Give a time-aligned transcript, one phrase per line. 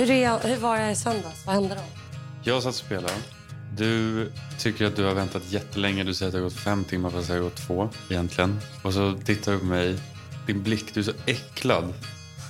[0.00, 1.46] Hur, är jag, hur var jag i söndags?
[1.46, 1.80] Vad hände då?
[2.42, 3.14] Jag satt och spelade.
[3.76, 6.04] Du tycker att du har väntat jättelänge.
[6.04, 8.60] Du säger att det har gått fem timmar fast det har gått två egentligen.
[8.82, 9.98] Och så tittar du på mig.
[10.46, 11.94] Din blick, du är så äcklad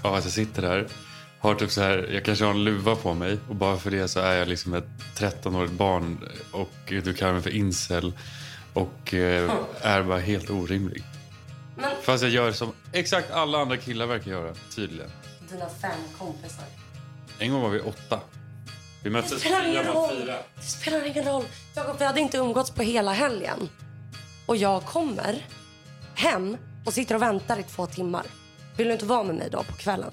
[0.02, 0.88] av att jag sitter där.
[1.38, 4.08] Har typ så här, jag kanske har en luva på mig och bara för det
[4.08, 8.12] så är jag liksom ett 13-årigt barn och du kallar mig för incel
[8.72, 11.04] och eh, är bara helt orimlig.
[11.76, 15.10] Men Fast jag gör som exakt alla andra killar verkar göra, tydligen.
[15.50, 16.79] dina fem kompisar.
[17.40, 18.20] En gång var vi åtta.
[19.02, 20.26] Vi Det möttes spelar fyra ingen roll.
[20.56, 21.44] Det spelar ingen roll.
[21.74, 23.68] Jakob, vi hade inte umgåtts på hela helgen.
[24.46, 25.46] Och jag kommer
[26.14, 28.26] hem och sitter och väntar i två timmar.
[28.76, 30.10] Vill du inte vara med mig då på kvällen?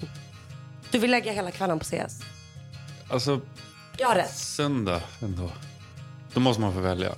[0.90, 2.20] Du vill lägga hela kvällen på CS.
[3.10, 3.40] Alltså,
[3.98, 4.34] Jag har rätt.
[4.34, 5.50] söndag ändå.
[6.34, 7.14] Då måste man få välja.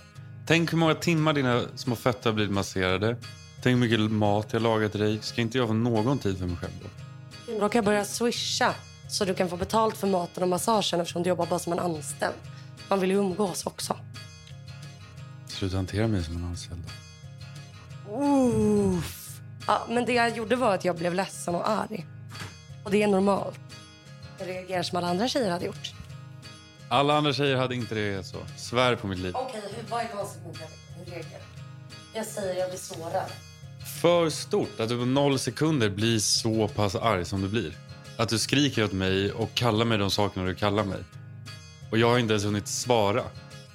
[0.46, 3.16] Tänk hur många timmar dina små fötter har blivit masserade.
[3.62, 5.18] Tänk hur mycket mat jag lagat till dig.
[5.22, 7.52] Ska inte jag få någon tid för mig själv då?
[7.60, 8.74] Då kan jag börja swisha
[9.10, 11.78] så du kan få betalt för maten och massagen eftersom du jobbar bara som en
[11.78, 12.34] anställd.
[12.88, 13.96] Man vill ju umgås också.
[15.46, 16.82] Sluta hantera mig som en anställd.
[18.08, 19.40] Uff.
[19.66, 22.06] Ja, men det jag gjorde var att jag blev ledsen och arg.
[22.84, 23.58] Och det är normalt.
[24.38, 25.92] Jag reagerar som alla andra tjejer hade gjort.
[26.88, 28.38] Alla andra tjejer hade inte det så.
[28.56, 29.32] Svär på mitt liv.
[29.36, 30.54] Okej, hur, vad är konstigt med?
[30.98, 31.42] Hur reagerar?
[32.14, 33.30] Jag säger jag blir sårad.
[34.00, 37.72] För stort att du på noll sekunder blir så pass arg som du blir.
[38.20, 40.98] Att du skriker åt mig och kallar mig de sakerna du kallar mig.
[41.90, 43.22] Och jag har inte ens hunnit svara.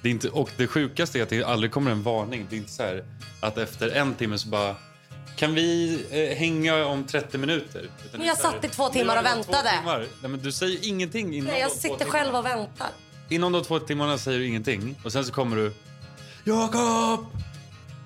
[0.02, 2.46] Det inte, och det sjukaste är att det aldrig kommer en varning.
[2.50, 3.04] Det är inte så här
[3.40, 4.76] att efter en timme så bara
[5.36, 7.90] kan vi eh, hänga om 30 minuter?
[8.04, 10.88] Utan Men jag satt i två "Nu timmar och väntade." timmar." Nej, men du säger
[10.88, 12.88] ingenting innan Nej, jag sitter själv och väntar.
[13.28, 15.72] Inom de två timmarna säger du ingenting och sen så kommer du
[16.44, 17.26] Jakob!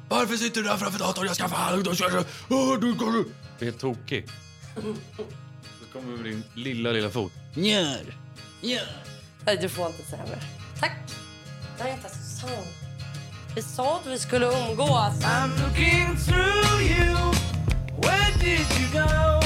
[0.08, 1.26] Varför sitter du där framför datorn?
[1.26, 1.82] Jag ska fan...
[1.82, 1.90] Du
[3.60, 4.26] är helt tokig.
[5.92, 7.32] Kommer med din lilla, lilla fot.
[7.54, 8.16] Njör!
[8.60, 8.88] Njör!
[9.44, 10.42] Nej, du får inte säga mer.
[10.80, 10.92] Tack.
[11.78, 12.14] Det är inte så
[12.46, 12.66] sant.
[13.54, 15.24] Vi sa att vi skulle umgås.
[15.24, 17.16] I'm looking through you.
[18.02, 19.40] Where did you go?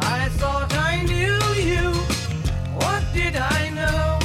[0.00, 1.92] I thought I knew you.
[2.80, 4.18] What did I know?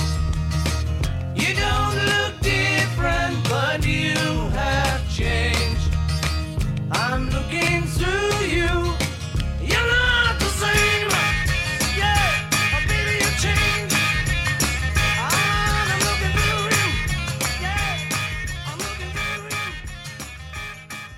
[1.35, 4.15] You don't look different, but you
[4.55, 5.91] have changed.
[6.91, 7.29] I'm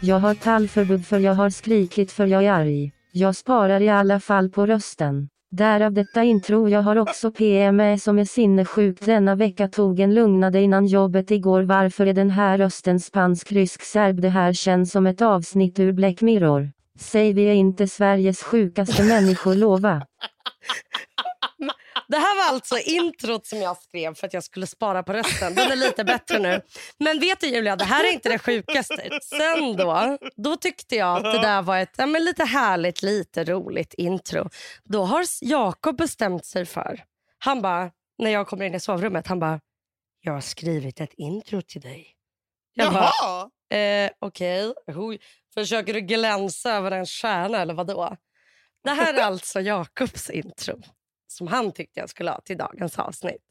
[0.01, 2.91] Jag har tallförbud för jag har skrikit för jag är arg.
[3.11, 5.29] Jag sparar i alla fall på rösten.
[5.51, 8.99] Därav detta intro jag har också PMS som är sinnessjuk.
[9.05, 13.81] denna vecka tog en lugnade innan jobbet igår varför är den här rösten spansk rysk
[13.81, 16.71] serb det här känns som ett avsnitt ur Black Mirror.
[16.99, 20.01] Säg vi är inte Sveriges sjukaste människor lova.
[22.07, 25.55] Det här var alltså introt som jag skrev för att jag skulle spara på rösten.
[25.55, 26.61] Den är lite bättre nu.
[26.97, 29.19] Men vet du Julia, det här är inte det sjukaste.
[29.23, 33.43] Sen då, då tyckte jag att det där var ett ja, men lite härligt, lite
[33.43, 34.49] roligt intro.
[34.83, 37.03] Då har Jakob bestämt sig för,
[37.37, 39.59] han bara, när jag kommer in i sovrummet, han bara,
[40.21, 42.07] jag har skrivit ett intro till dig.
[42.73, 43.49] Jag bara, Jaha!
[43.79, 45.19] Eh, Okej, Oj,
[45.53, 48.17] försöker du glänsa över en stjärna eller vad då?
[48.83, 50.81] Det här är alltså Jakobs intro
[51.31, 53.41] som han tyckte jag skulle ha till dagens avsnitt.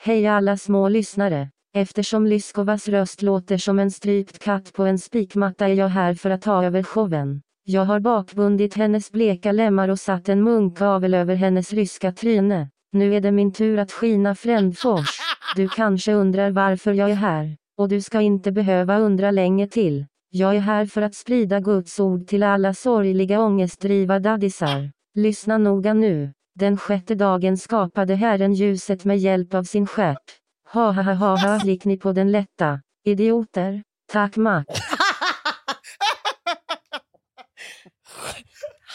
[0.00, 1.50] Hej alla små lyssnare.
[1.76, 6.30] Eftersom Lyskovas röst låter som en strypt katt på en spikmatta är jag här för
[6.30, 7.42] att ta över showen.
[7.64, 12.70] Jag har bakbundit hennes bleka lemmar och satt en munkavel över hennes ryska tryne.
[12.92, 15.20] Nu är det min tur att skina Frändfors.
[15.56, 17.56] Du kanske undrar varför jag är här.
[17.78, 20.06] Och du ska inte behöva undra länge till.
[20.30, 24.90] Jag är här för att sprida Guds ord till alla sorgliga ångestdriva daddisar.
[25.14, 26.32] Lyssna noga nu.
[26.54, 30.38] Den sjätte dagen skapade Herren ljuset med hjälp av sin stjärt.
[30.72, 32.80] Ha ha ha ha ha gick ni på den lätta.
[33.04, 33.82] Idioter.
[34.12, 34.64] Tack Mac.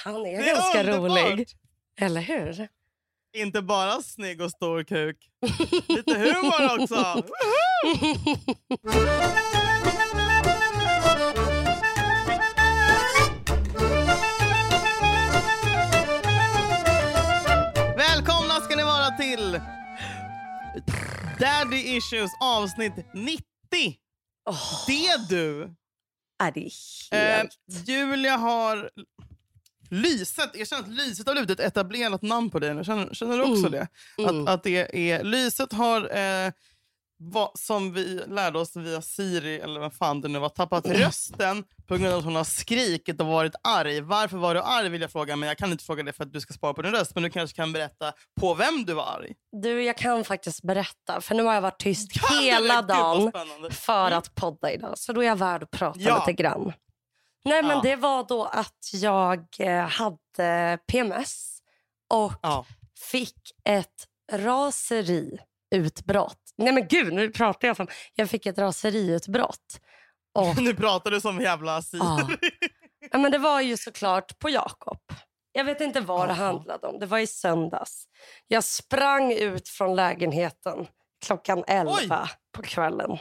[0.04, 1.32] Han är, Det är ganska underbart.
[1.32, 1.48] rolig.
[2.02, 2.68] Eller hur?
[3.38, 5.18] Inte bara snygg och stor kuk.
[5.88, 6.96] Lite humor också.
[6.96, 7.26] Woho!
[19.52, 19.62] till
[21.40, 23.44] Daddy Issues avsnitt 90.
[24.50, 25.76] Åh, Det du!
[26.44, 26.70] är det
[27.18, 27.52] Eh, helt...
[27.88, 28.90] Julia har
[29.92, 30.50] Lyset.
[30.54, 32.84] Jag känner att Lyset har blivit ett etablerat namn på dig nu.
[32.84, 33.72] Känner, känner du också Mm.
[33.72, 33.88] det?
[34.24, 34.44] Mm.
[34.48, 36.52] Att, att det är, Lyset har, eh,
[37.20, 41.64] va, som vi lärde oss via Siri, eller vad fan det nu var, tappat rösten
[41.88, 44.02] på grund av att hon har skrikit och varit arg.
[44.02, 46.34] Varför var du arg vill jag fråga, men jag kan inte fråga det för att
[46.34, 47.16] du ska spara på din röst.
[47.16, 49.34] Men du kanske kan berätta på vem du var arg.
[49.52, 51.22] Du, jag kan faktiskt berätta.
[51.22, 52.44] För nu har jag varit tyst det?
[52.44, 53.32] hela dagen
[53.72, 54.18] för Mm.
[54.20, 54.98] att podda idag.
[54.98, 56.20] Så då är jag värd att prata Ja.
[56.20, 56.74] lite grann.
[57.46, 57.82] Nej, men Ja.
[57.84, 61.60] det var då att jag eh, hade PMS
[62.10, 62.66] och Ja.
[63.12, 64.08] fick ett
[65.72, 66.38] raseriutbrott.
[66.58, 67.88] Nej men gud, nu pratar jag som...
[68.16, 69.80] Jag fick ett raseriutbrott.
[70.34, 72.00] Och, Nu pratar du som jävla Siri.
[72.04, 72.30] ja.
[73.12, 75.00] ja, men det var ju såklart på Jakob.
[75.52, 77.00] Jag vet inte vad det handlade om.
[77.00, 78.06] Det var i söndags.
[78.48, 80.88] Jag sprang ut från lägenheten
[81.26, 83.18] klockan 11 på kvällen.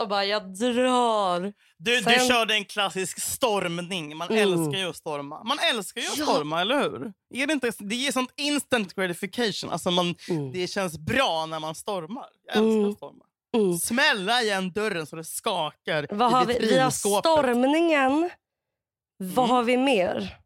[0.00, 1.40] Och bara, jag drar.
[1.78, 4.16] Du, du Sen- körde en klassisk stormning.
[4.16, 4.42] Man Mm.
[4.42, 5.44] älskar ju att storma.
[5.44, 6.24] Man älskar ju att Ja.
[6.24, 7.12] storma, eller hur?
[7.34, 9.70] Är det, inte, det ger sånt instant gratification.
[9.70, 10.52] Alltså man, Mm.
[10.52, 12.26] Det känns bra när man stormar.
[12.46, 12.90] Jag älskar Mm.
[12.90, 13.24] att storma.
[13.56, 13.78] Mm.
[13.78, 16.58] Smälla igen dörren så det skakar Vad i har vi?
[16.58, 18.30] Vi har stormningen.
[19.18, 19.50] Vad Mm.
[19.50, 20.36] har vi mer?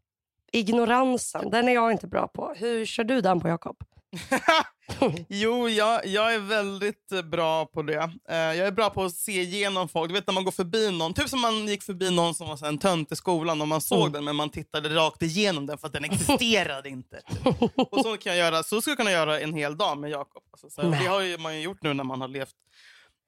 [0.51, 1.49] Ignoransen.
[1.49, 2.53] Den är jag inte bra på.
[2.57, 3.77] Hur kör du den på, Jakob?
[5.29, 8.11] Jo, jag, jag är väldigt eh, bra på det.
[8.29, 10.09] Eh, jag är bra på att se igenom folk.
[10.09, 11.13] Du vet när man går förbi någon.
[11.13, 13.99] Typ som man gick förbi någon som var en tönt i skolan och man såg
[13.99, 14.11] Mm.
[14.11, 17.21] den men man tittade rakt igenom den för att den existerade inte.
[17.91, 20.43] Och så, kan jag göra, så skulle jag kunna göra en hel dag med Jakob.
[20.63, 22.55] Alltså, det har ju man ju gjort nu när man har levt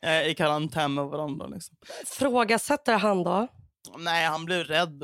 [0.06, 1.48] eh, i karantän med varandra.
[1.48, 1.76] Liksom.
[2.08, 3.48] Frågasätter han då?
[3.98, 5.04] Nej, han blir rädd.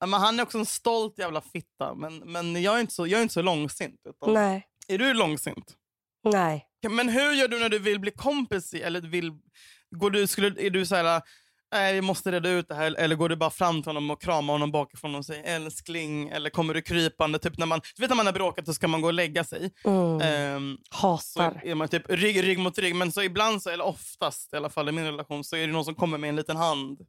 [0.00, 1.94] men han är också en stolt jävla fitta.
[1.94, 4.00] Men, men jag, är inte så, jag är inte så långsint.
[4.08, 4.66] Utan, Nej.
[4.88, 5.74] Är du långsint?
[6.24, 6.66] Nej.
[6.88, 8.74] Men hur gör du när du vill bli kompis?
[8.74, 9.32] Eller vill,
[9.90, 11.22] går du, skulle, är du så här,
[11.72, 12.94] nej vi måste reda ut det här.
[12.98, 16.28] Eller går du bara fram till honom och kramar honom bakifrån och säger älskling?
[16.28, 17.38] Eller kommer du krypande?
[17.38, 19.44] Typ när man, du vet när man har bråkat så ska man gå och lägga
[19.44, 19.70] sig.
[19.84, 20.20] Mm.
[20.20, 21.60] Ehm, så Hatar.
[21.64, 22.94] är man typ rygg, rygg mot rygg.
[22.94, 25.72] Men så ibland, så, eller oftast i alla fall i min relation, så är det
[25.72, 27.00] någon som kommer med en liten hand.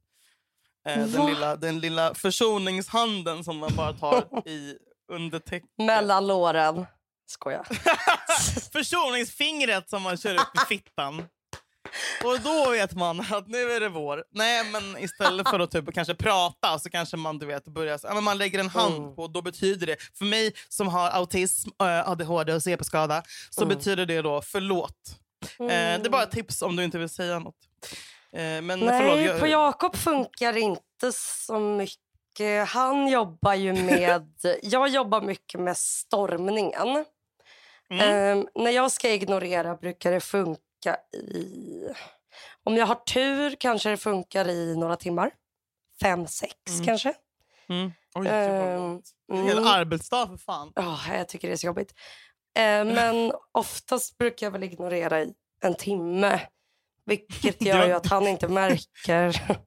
[0.88, 4.76] Eh, den, lilla, den lilla försoningshanden som man bara tar i
[5.12, 5.72] undertecknet.
[5.78, 6.86] Mellan låren.
[7.30, 7.68] Skojar.
[8.74, 11.24] Försoningsfingret som man kör upp i fittan.
[12.24, 14.24] Och då vet man att nu är det vår.
[14.32, 18.14] Nej, men istället för att typ kanske prata så kanske man du vet börjar, ja,
[18.14, 19.16] men man lägger en hand Mm.
[19.16, 23.78] på och då betyder det, för mig som har autism, ADHD och CP-skada, så Mm.
[23.78, 24.92] betyder det då förlåt.
[25.60, 27.56] Eh, det är bara ett tips om du inte vill säga något.
[28.38, 32.68] Eh, men Nej, förlåt, jag- på Jakob funkar inte så mycket.
[32.68, 34.30] Han jobbar ju med...
[34.62, 37.06] jag jobbar mycket med stormningen.
[37.90, 38.10] Mm.
[38.40, 41.84] Ehm, när jag ska ignorera brukar det funka i...
[42.64, 45.32] Om jag har tur kanske det funkar i några timmar.
[46.02, 46.86] Fem, sex Mm.
[46.86, 47.14] kanske.
[47.70, 47.92] Mm.
[48.16, 49.68] Oj, var en hel mm.
[49.68, 50.72] arbetsdag för fan.
[50.76, 51.94] Ja, jag tycker det är så jobbigt.
[52.58, 56.40] Eh, men oftast brukar jag väl ignorera i en timme.
[57.08, 59.28] Vilket gör ju att han inte märker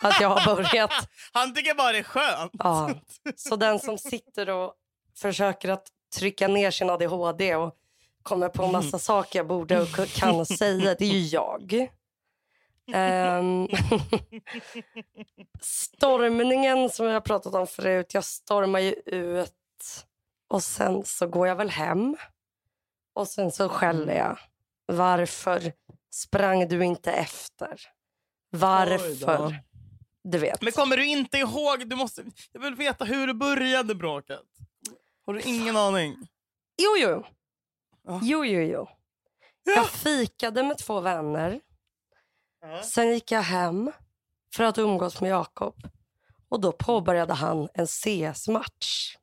[0.00, 0.90] att jag har börjat.
[1.32, 2.52] Han tycker bara det är skönt.
[2.58, 2.90] Ja.
[3.36, 4.74] Så den som sitter och
[5.16, 5.86] försöker att
[6.16, 7.74] trycka ner sin ADHD och
[8.22, 11.88] kommer på en massa saker jag borde och kan säga, det är ju jag.
[12.92, 13.68] Ehm,
[15.60, 20.06] stormningen som jag har pratat om förut, jag stormar ju ut
[20.48, 22.16] och sen så går jag väl hem.
[23.14, 24.38] Och sen så skäller jag.
[24.86, 25.72] Varför
[26.10, 27.80] sprang du inte efter?
[28.50, 29.62] Varför?
[30.24, 30.62] Du vet.
[30.62, 31.88] Men kommer du inte ihåg?
[31.88, 34.42] Du måste, jag vill veta hur det började bråket.
[35.26, 36.16] Har du ingen aning?
[36.82, 37.24] Jo, jo.
[38.06, 38.20] Ja.
[38.22, 38.88] Jo, jo, jo.
[39.64, 41.60] Jag fikade med två vänner.
[42.84, 43.92] Sen gick jag hem
[44.54, 45.74] för att umgås med Jakob.
[46.48, 49.16] Och då påbörjade han en CS-match.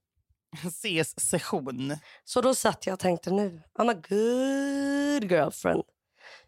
[0.56, 1.98] CS-session.
[2.24, 5.84] Så då satt jag och tänkte nu, I'm a good girlfriend.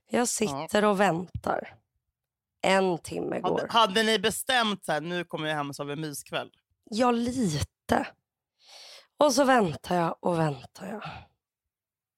[0.10, 1.76] Jag sitter och väntar.
[2.62, 3.60] En timme går.
[3.60, 6.52] Hade, hade ni bestämt så här, nu kommer jag hem så har vi en myskväll?
[6.84, 8.08] Ja, lite.
[9.18, 11.04] Och så väntar jag och väntar jag.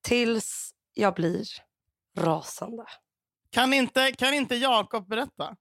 [0.02, 1.46] Tills jag blir
[2.18, 2.84] rasande.
[3.50, 5.56] Kan inte, kan inte Jakob berätta?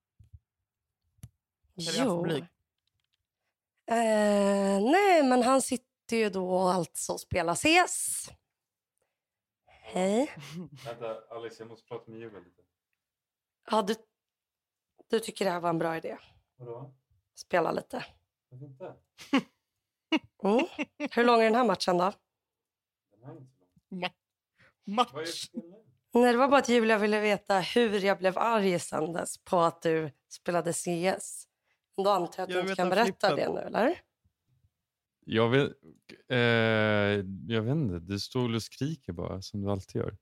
[1.75, 2.27] Jo.
[3.91, 8.29] Eh, nej, men han sitter ju då alltså och spelar CS.
[9.93, 10.31] Hej.
[10.85, 12.61] Vänta, Alex, jag måste prata med Joel lite.
[13.71, 13.95] Ja, du,
[15.09, 16.17] du tycker det här var en bra idé?
[16.55, 16.93] Vadå?
[17.35, 18.05] Spela lite.
[18.49, 18.95] Varför inte?
[20.43, 20.65] Mm.
[21.11, 22.13] Hur lång är den här matchen då?
[23.11, 24.03] Den är inte så lång.
[24.03, 24.11] Ma-
[24.85, 25.49] match.
[26.13, 29.59] Nej, det var bara att Julia ville veta hur jag blev arg i söndags på
[29.59, 31.47] att du spelade CS.
[31.97, 33.35] Då antar jag att du Jag inte vet kan berätta flippen.
[33.55, 34.01] det nu, eller?
[35.31, 35.71] Jag vet,
[36.29, 36.37] eh,
[37.47, 40.17] jag vet inte, du står och skriker bara som du alltid gör.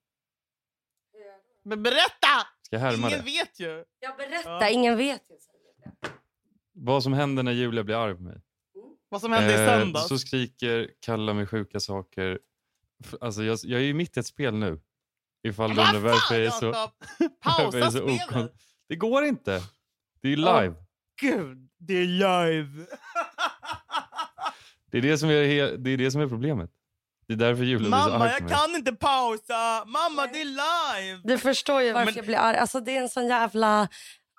[1.64, 2.28] Men berätta!
[2.62, 3.26] Ska jag härma Ingen det?
[3.26, 3.84] vet ju.
[4.00, 4.70] Jag berättar, Ja.
[4.70, 5.36] ingen vet ju.
[6.74, 8.42] Vad som händer när Julia blir arg på mig.
[9.10, 10.08] Vad som hände i Eh, söndags.
[10.08, 12.40] så skriker, kallar mig sjuka saker.
[13.22, 14.82] Alltså jag, jag är ju mitt i ett spel nu.
[15.44, 16.72] Ifall du undrar varför jag är så...
[17.42, 18.22] Pausa är så spelet.
[18.30, 18.50] okon-
[18.88, 19.62] Det går inte.
[20.22, 20.76] Det är live.
[21.22, 22.86] Gud, det är live.
[24.92, 26.70] Det är det som är, det är det som är problemet.
[27.28, 29.86] Det är därför Julia blir så Mamma, arg jag kan inte pausa.
[29.86, 31.22] Mamma, det är live.
[31.24, 32.58] Du förstår ju varför Men- jag blir arg.
[32.58, 33.88] Alltså det är en sån jävla...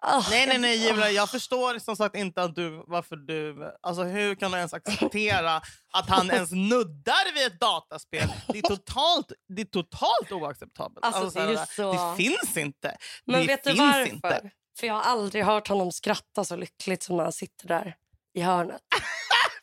[0.03, 1.11] Ah, Nej, nej, nej, jag- Julia.
[1.11, 3.73] Jag förstår som sagt inte att du, varför du...
[3.83, 5.57] Alltså, hur kan du ens acceptera
[5.93, 8.29] att han ens nuddar vid ett dataspel?
[8.49, 10.99] Det är totalt, det är totalt oacceptabelt.
[11.07, 12.97] Alltså, det är ju här, så- det finns inte.
[13.25, 14.13] Men det vet du finns varför?
[14.15, 14.51] inte.
[14.81, 17.95] För jag har aldrig hört honom skratta så lyckligt som när han sitter där
[18.35, 18.81] i hörnet.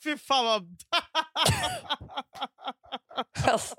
[0.05, 0.75] Fy fan vad...
[3.47, 3.75] Alltså.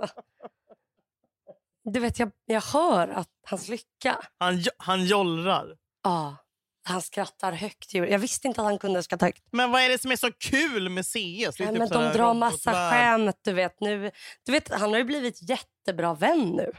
[1.85, 4.18] Du vet, jag, jag hör att hans lycka.
[4.38, 5.76] Han, han jollrar.
[6.02, 6.37] Ja,
[6.85, 7.95] han skrattar högt.
[7.95, 9.45] Jag visste inte att han kunde skratta högt.
[9.52, 11.12] Men vad är det som är så kul med CS?
[11.14, 12.92] Nej, typ men de drar massa robotvärld.
[12.92, 13.37] skämt.
[13.42, 14.11] Du vet, nu,
[14.45, 16.73] du vet, han har ju blivit jättebra vän nu.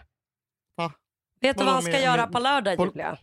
[0.76, 0.92] Va?
[1.42, 3.18] Vet du vad han ska med- göra med- på lördag, på- Julia?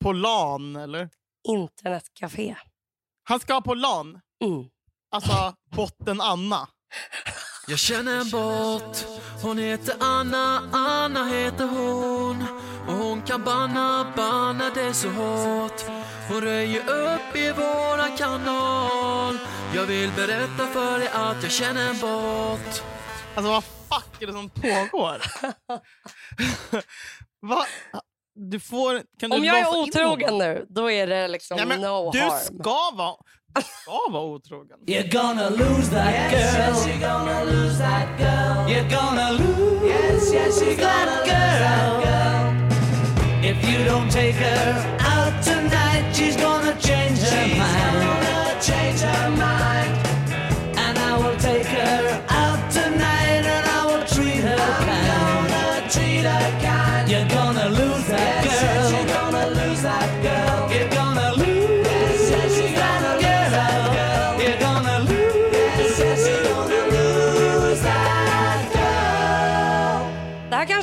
[0.00, 1.10] På LAN, eller?
[1.48, 2.56] Internetcafé.
[3.24, 4.20] Han ska på LAN.
[4.44, 4.68] Mm.
[5.12, 6.68] Alltså, botten Anna.
[7.66, 9.06] Jag känner en bot,
[9.42, 12.44] hon heter Anna, Anna heter hon
[12.88, 15.82] Och hon kan banna, banna det så hårt
[16.28, 19.38] Hon röjer upp i våran kanal
[19.74, 22.82] Jag vill berätta för dig att jag känner en bot
[23.34, 25.22] Alltså vad fuck är det som pågår?
[27.42, 27.64] Va?
[28.34, 29.02] Du får...
[29.20, 32.20] Kan du Om jag är otrogen nu, då är det liksom Nej, men no du
[32.20, 32.38] harm.
[32.44, 33.16] ska vara...
[33.54, 34.78] Du ska vara otrogen.
[34.86, 36.40] You're gonna lose that girl.
[36.40, 38.68] yes, you're gonna lose that girl.
[38.70, 42.02] You're gonna lose yes, yes, you're gonna that, girl.
[43.44, 49.00] If you don't take her out tonight She's gonna change her mind She's gonna change
[49.00, 50.11] her mind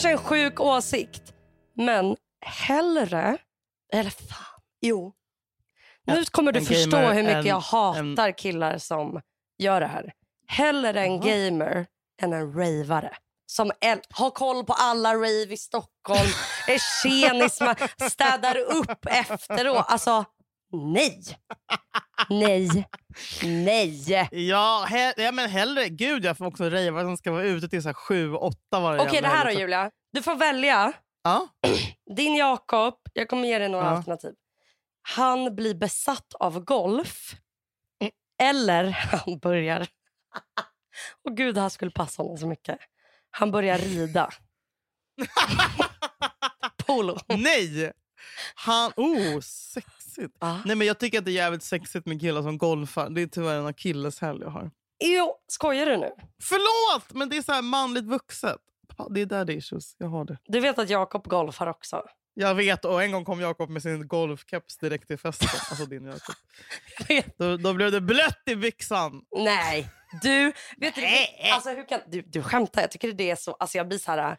[0.02, 0.18] kanske är en
[0.50, 1.34] sjuk åsikt,
[1.74, 2.16] men
[2.46, 3.38] hellre...
[3.94, 5.14] Eller fan, jo.
[6.06, 9.22] Nu kommer du en förstå gamer, hur mycket en- jag hatar killar som
[9.58, 10.14] gör det här.
[10.48, 11.86] Hellre en gamer
[12.22, 13.18] än en ravare.
[13.46, 13.72] Som
[14.10, 16.30] har koll på alla rave i Stockholm,
[16.68, 17.60] är tjenis,
[18.12, 19.86] städar upp efteråt.
[19.88, 20.26] Alltså,
[20.72, 21.22] nej.
[22.30, 22.88] Nej.
[23.44, 24.28] Nej.
[24.32, 25.90] Ja, he, ja, men hellre...
[25.90, 29.02] Gud, jag får också rejva som ska vara ute till så här sju, åtta varje
[29.02, 29.52] Okej, det här då.
[29.52, 29.92] Julia.
[30.12, 30.94] Du får välja.
[31.24, 31.48] Ja.
[32.16, 33.92] Din Jakob, jag kommer ge dig några Ja.
[33.92, 34.34] alternativ.
[35.02, 37.36] Han blir besatt av golf.
[38.42, 38.84] Eller
[39.26, 39.88] han börjar...
[41.26, 42.78] Och gud, det här skulle passa honom så mycket.
[43.32, 44.30] Han börjar rida.
[46.86, 47.18] Polo.
[47.28, 47.92] Nej!
[48.56, 48.92] Han...
[48.96, 49.40] Oh,
[50.10, 50.38] sexigt.
[50.40, 50.62] Ja.
[50.66, 53.10] Nej, men jag tycker att det är jävligt sexigt med killar som golfar.
[53.10, 54.72] Det är tyvärr en akilleshäl jag har.
[55.04, 56.12] Jo, skojar du nu?
[56.44, 58.58] Förlåt, men det är så här manligt vuxet.
[59.10, 59.96] Det är där det är issues.
[59.98, 60.38] Jag har det.
[60.46, 62.04] Du vet att Jakob golfar också.
[62.34, 65.50] Jag vet, och en gång kom Jakob med sin golfkeps direkt till festen.
[65.70, 66.36] Alltså din Jakob.
[67.38, 69.22] Då, då blev det blött i byxan.
[69.38, 69.90] Nej,
[70.22, 70.54] du...
[70.78, 71.02] Vet du,
[71.54, 73.54] alltså, hur kan, du, du skämtar, jag tycker det är så...
[73.54, 74.38] Alltså, jag blir så här...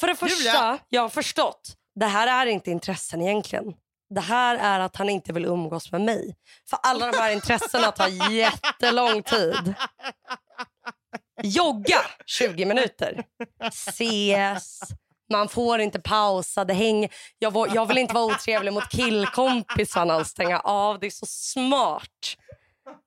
[0.00, 0.78] För det första, Julia.
[0.88, 1.76] jag har förstått.
[1.94, 3.74] Det här är inte intressen egentligen.
[4.10, 6.36] Det här är att han inte vill umgås med mig.
[6.70, 9.74] För alla de här intressena tar jättelång tid.
[11.42, 13.24] Jogga 20 minuter.
[13.64, 14.80] Ses.
[15.30, 16.64] Man får inte pausa.
[16.64, 17.08] Det häng...
[17.38, 20.98] jag, jag vill inte vara otrevlig mot killkompisarna och stänga av.
[21.00, 22.36] Det är så smart.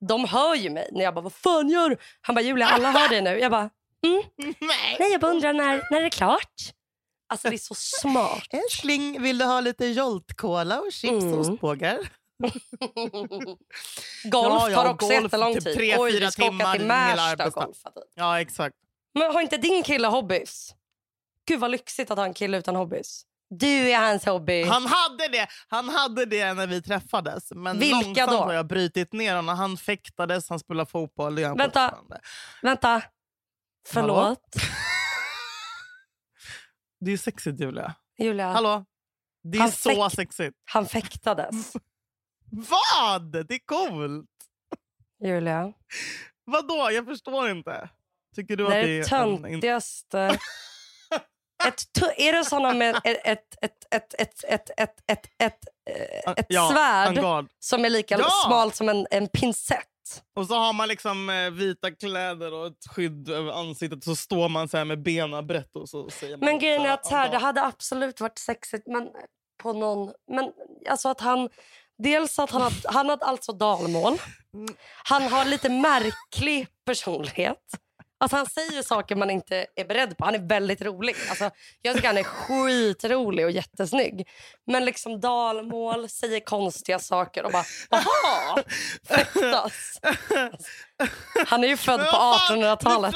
[0.08, 1.96] De hör ju mig när jag bara, vad fan gör du?
[2.20, 3.38] Han bara, Julia alla hör dig nu.
[3.38, 3.70] Jag bara,
[4.06, 4.22] mm.
[4.60, 4.96] Nej.
[4.98, 6.72] nej jag bara undrar när, när är det klart?
[7.32, 8.46] Alltså det är så smart.
[8.50, 11.34] Älskling, vill du ha lite Jolt-cola och chips Mm.
[11.34, 11.98] och ostbågar?
[14.24, 15.74] Golf Ja, ja, tar också golf, jättelång typ tid.
[15.76, 17.90] tre, Oj, fyra timmar till Märsta och golfa.
[17.90, 18.04] Typ.
[18.14, 18.76] Ja, exakt.
[19.14, 20.74] Men har inte din kille hobbys?
[21.48, 23.22] Gud vad lyxigt att ha en kille utan hobbys.
[23.50, 24.64] Du är hans hobby.
[24.64, 27.44] Han hade det Han hade det när vi träffades.
[27.54, 28.36] Men Vilka långsamt då?
[28.38, 29.58] har jag brutit ner honom.
[29.58, 31.34] Han fäktades, han spelade fotboll.
[31.34, 31.94] Vänta.
[32.62, 33.02] Vänta.
[33.88, 34.40] Förlåt.
[37.04, 37.94] Det är sexigt, Julia.
[38.18, 38.84] Julia, Hallå?
[39.42, 40.56] Det är så sexigt.
[40.64, 41.72] han fäktades.
[42.50, 43.32] Vad?
[43.46, 44.28] Det är coolt.
[45.24, 45.72] Julia,
[46.44, 46.90] Vadå?
[46.92, 47.88] Jag förstår inte.
[48.34, 49.22] Tycker du det att det är...
[49.22, 50.18] en- en- töntigaste
[51.68, 51.84] ett,
[52.16, 56.70] är det såna med ett, ett, ett, ett, ett, ett, ett, ett, ett, ett Ja,
[56.72, 58.28] svärd som är lika Ja!
[58.46, 59.88] smalt som en, en pincett?
[60.36, 64.04] Och så har man liksom eh, vita kläder och ett skydd över ansiktet.
[64.04, 66.44] Så står man så här med benen brett och så säger man...
[66.44, 69.08] Men grejen är så att så här, det hade absolut varit sexigt men
[69.62, 70.12] på någon...
[70.32, 70.52] Men
[70.90, 71.48] alltså att han...
[71.98, 74.18] Dels att han hade, han alltså dalmål.
[75.04, 77.62] Han har lite märklig personlighet.
[78.22, 80.24] Alltså han säger saker man inte är beredd på.
[80.24, 81.16] Han är väldigt rolig.
[81.28, 81.50] Alltså,
[81.82, 84.28] jag tycker han är skitrolig och jättesnygg.
[84.66, 88.62] Men liksom dalmål, säger konstiga saker och bara jaha,
[89.08, 90.00] fettas.
[91.46, 93.14] Han är ju född på vad fan, 1800-talet.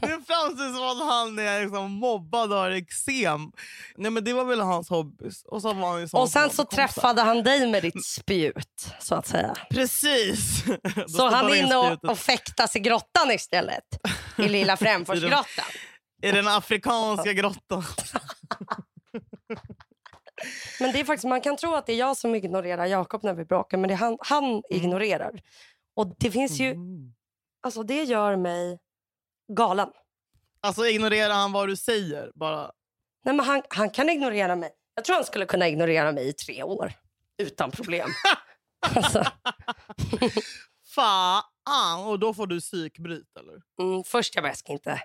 [0.00, 3.52] Det, fram, det framstår som att han är liksom mobbad och har eksem.
[3.96, 5.42] Nej men det var väl hans hobbys.
[5.44, 9.14] Och så var han ju Och sen så träffade han dig med ditt spjut, så
[9.14, 9.54] att säga.
[9.70, 10.64] Precis!
[11.08, 13.84] Så han är in inne och, och fäktas i grottan istället.
[14.38, 15.64] I lilla Främforsgrottan.
[16.22, 17.84] I den afrikanska grottan.
[20.80, 23.34] Men det är faktiskt, man kan tro att det är jag som ignorerar Jakob när
[23.34, 25.40] vi bråkar, men det är han, han ignorerar.
[25.96, 27.12] Och det finns ju, Mm.
[27.62, 28.78] alltså det gör mig
[29.48, 29.88] galen.
[30.60, 32.32] Alltså ignorerar han vad du säger?
[32.34, 32.72] Bara.
[33.24, 34.70] Nej, men han, han kan ignorera mig.
[34.94, 36.92] Jag tror han skulle kunna ignorera mig i tre år.
[37.38, 38.10] Utan problem.
[38.96, 39.24] alltså,
[40.94, 41.42] Fan!
[42.06, 43.62] Och då får du psykbryt eller?
[43.80, 45.02] mm, först jag bara, jag ska inte.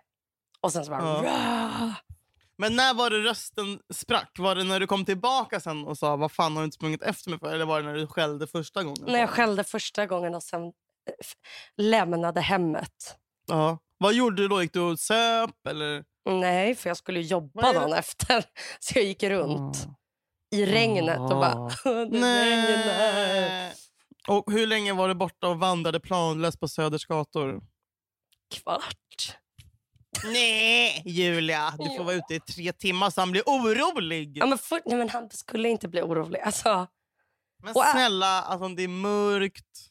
[0.62, 1.26] Och sen så bara...
[1.26, 1.94] Ja.
[2.58, 4.40] Men när var det rösten sprack?
[4.40, 7.02] Var det när du kom tillbaka sen och sa vad fan har du inte sprungit
[7.02, 7.54] efter mig för?
[7.54, 9.04] Eller var det när du skällde första gången?
[9.08, 10.72] När jag skällde första gången och sen eh,
[11.78, 13.18] lämnade hemmet.
[13.52, 13.78] Ja.
[13.98, 14.62] Vad gjorde du då?
[14.62, 16.04] Gick du och söp eller?
[16.30, 18.46] Nej, för jag skulle jobba dagen efter.
[18.80, 19.78] Så jag gick runt
[20.52, 21.70] i regnet och bara...
[21.84, 22.20] regnar.
[22.20, 23.74] Nej.
[24.28, 27.62] Och hur länge var du borta och vandrade planlöst på Söders gator?
[28.54, 29.38] Kvart.
[30.24, 31.74] Nej, Julia.
[31.80, 34.38] Du får vara ute i tre timmar så han blir orolig.
[34.38, 36.40] Ja, men för, nej, men han skulle inte bli orolig.
[36.40, 36.88] Alltså,
[37.64, 39.90] Men snälla, alltså, det är mörkt.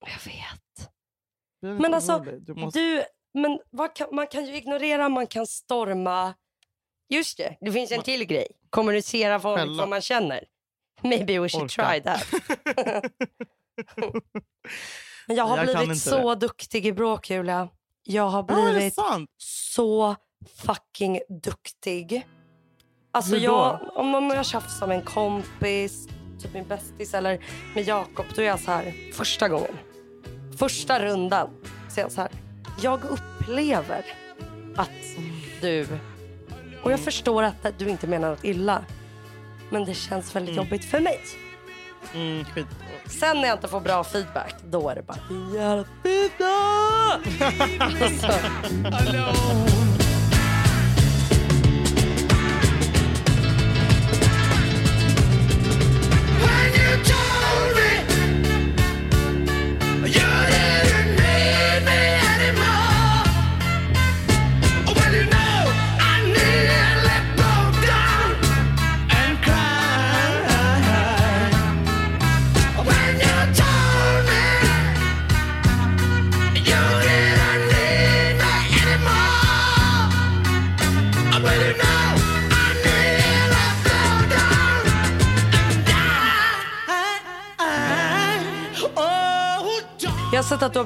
[0.00, 0.60] jag vet.
[1.62, 2.80] Men alltså, du måste...
[2.80, 3.58] Du, men
[3.94, 6.34] kan, man kan ju ignorera, man kan storma.
[7.08, 8.46] Just det, det finns en till grej.
[8.70, 10.44] Kommunicera vad man känner.
[11.02, 11.90] Maybe we should Orka.
[11.90, 12.26] try that.
[15.26, 17.68] men jag har Jag blivit så duktig i bråk, Julia.
[18.04, 19.30] Jag har Ja, det blivit sant?
[19.38, 20.16] så
[20.56, 22.26] fucking duktig.
[23.12, 26.08] Alltså jag, om om jag tjafsar med en kompis,
[26.42, 27.44] typ min bästis eller
[27.74, 29.78] med Jakob, då är jag så här första gången.
[30.60, 31.50] Första rundan
[31.96, 32.30] är jag så här.
[32.82, 34.04] Jag upplever
[34.76, 34.90] att
[35.60, 35.86] du,
[36.82, 38.84] och jag förstår att du inte menar något illa,
[39.70, 41.20] men det känns väldigt jobbigt för mig.
[42.14, 42.44] Mm.
[43.06, 45.18] Sen när jag inte får bra feedback, då är det bara
[45.54, 46.54] hjälpida!
[48.04, 48.32] alltså,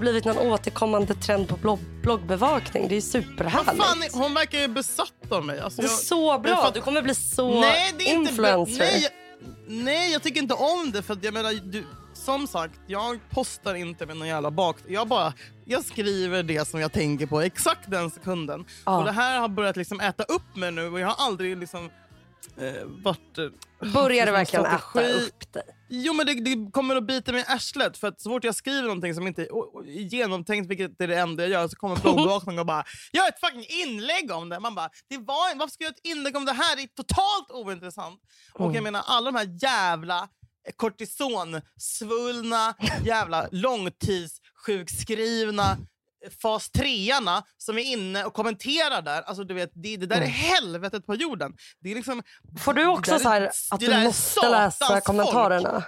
[0.05, 2.89] blivit en återkommande trend på blogg, bloggbevakning.
[2.89, 3.83] Det är superhärligt.
[3.83, 5.61] fan, hon verkar ju besatt av mig.
[5.61, 6.57] Alltså, det är jag- så bra.
[6.57, 8.79] fatt- Du kommer bli så nej, det är inte influencer.
[8.79, 9.13] Nej, jag,
[9.85, 11.03] nej, jag tycker inte om det.
[11.03, 14.77] För jag menar, du, som sagt, jag postar inte med någon jävla bak...
[14.89, 15.33] Jag bara
[15.65, 18.65] jag skriver det som jag tänker på exakt den sekunden.
[18.87, 18.99] Ja.
[18.99, 21.91] Och det här har börjat liksom äta upp mig nu och jag har aldrig liksom
[22.59, 23.39] eh, varit...
[23.39, 23.49] eh,
[23.93, 25.63] Börjar du haft verkligen äta upp dig?
[25.89, 28.55] Jo men det, det kommer att bita mig i arslet för att så fort jag
[28.55, 32.59] skriver någonting som inte är genomtänkt, vilket är det enda jag gör, så kommer bloggbevakningen
[32.61, 35.89] och bara “Gör ett fucking inlägg om det!” Man bara det var “Varför ska jag
[35.89, 36.77] göra ett inlägg om det här?
[36.77, 38.21] Det är totalt ointressant!”
[38.53, 38.75] Och Mm.
[38.75, 40.29] jag menar alla de här jävla
[40.77, 45.77] kortisonsvullna, jävla långtidssjukskrivna
[46.43, 47.11] fas 3
[47.59, 49.23] som är inne och kommenterar där.
[49.23, 50.31] Alltså, du vet, det, det där är Mm.
[50.31, 51.53] helvetet på jorden.
[51.81, 52.23] Det är liksom,
[52.59, 55.85] Får du också så här är- att du är måste läsa kommentarerna?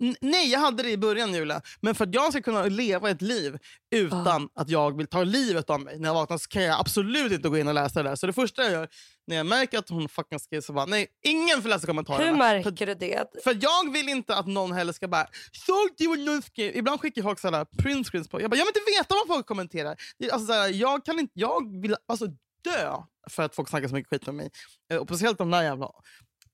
[0.00, 1.60] N- Nej, jag hade det i början Julia.
[1.80, 3.58] Men för att jag ska kunna leva ett liv
[3.94, 7.32] utan att jag vill ta livet av mig när jag vaknar så kan jag absolut
[7.32, 8.16] inte gå in och läsa det där.
[8.16, 8.88] Så det första jag gör
[9.26, 12.24] när jag märker att hon fucking skriver så bara nej, ingen får läsa kommentarerna.
[12.24, 13.26] Hur För, märker du det?
[13.44, 16.76] för jag vill inte att någon heller ska bara såg du vad någon skrev?
[16.76, 18.40] Ibland skickar folk sådana printscreens på.
[18.40, 19.96] Jag bara, jag vill inte veta vad folk kommenterar.
[20.32, 22.26] Alltså, såhär, jag kan inte, jag vill, alltså
[22.64, 22.96] dö
[23.30, 24.50] för att folk snackar så mycket skit om mig.
[24.92, 25.90] Eh, Och speciellt de där jävla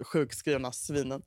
[0.05, 1.23] sjukskrivna svinen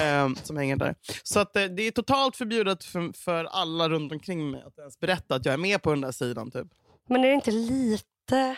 [0.00, 0.94] eh, som hänger där.
[1.22, 5.00] Så att, eh, det är totalt förbjudet för, för alla runt omkring mig att ens
[5.00, 6.50] berätta att jag är med på den där sidan.
[6.50, 6.66] Typ.
[7.08, 8.56] Men är det inte lite...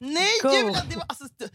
[0.00, 0.52] Nej Go.
[0.52, 0.82] Julia!
[0.90, 1.48] Det var, alltså, du,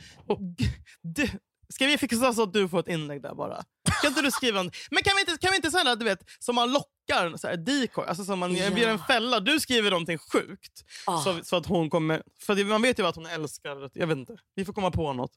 [1.02, 1.28] du,
[1.74, 3.64] ska vi fixa så att du får ett inlägg där bara?
[4.02, 6.20] Kan inte du skriva en, Men kan vi inte, kan vi inte säga du vet,
[6.40, 8.72] som man lockar, så här, decoy, alltså som man Ja.
[8.72, 9.40] blir en fälla.
[9.40, 10.82] Du skriver någonting sjukt.
[11.06, 11.18] Ah.
[11.22, 12.24] Så, så att hon kommer...
[12.42, 13.90] För man vet ju att hon älskar...
[13.94, 14.36] Jag vet inte.
[14.56, 15.32] Vi får komma på något.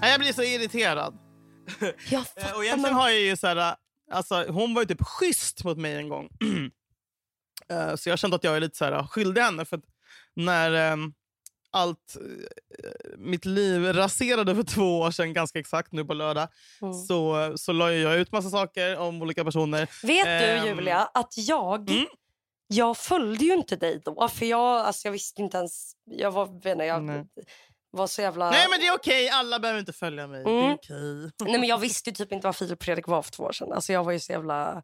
[0.00, 1.18] Nej, Jag blir så irriterad.
[2.10, 3.76] Jag Eh, Och egentligen har jag ju så här,
[4.10, 6.28] alltså, hon var ju typ schysst mot mig en gång.
[7.68, 9.64] Eh, så jag kände att jag är lite så här, skyldig henne.
[9.64, 9.80] För
[10.34, 11.14] när ehm,
[11.70, 16.48] allt eh, mitt liv raserade för två år sedan, ganska exakt nu på lördag,
[16.82, 16.94] Mm.
[16.94, 19.90] så, så la jag ut massa saker om olika personer.
[20.06, 22.06] Vet Ehm, du Julia att jag, mm.
[22.66, 24.28] jag följde ju inte dig då.
[24.28, 27.24] För jag, alltså, jag visste inte ens, jag var, vet inte, jag Nej.
[27.96, 28.50] Var så jävla...
[28.50, 30.44] Nej men det är okej, alla behöver inte följa mig.
[30.44, 30.74] Det är Mm.
[30.74, 31.30] okej.
[31.50, 33.72] Nej, men jag visste typ inte vad Filip Fredrik var för två år sedan.
[33.72, 34.82] Alltså, jag var ju så jävla...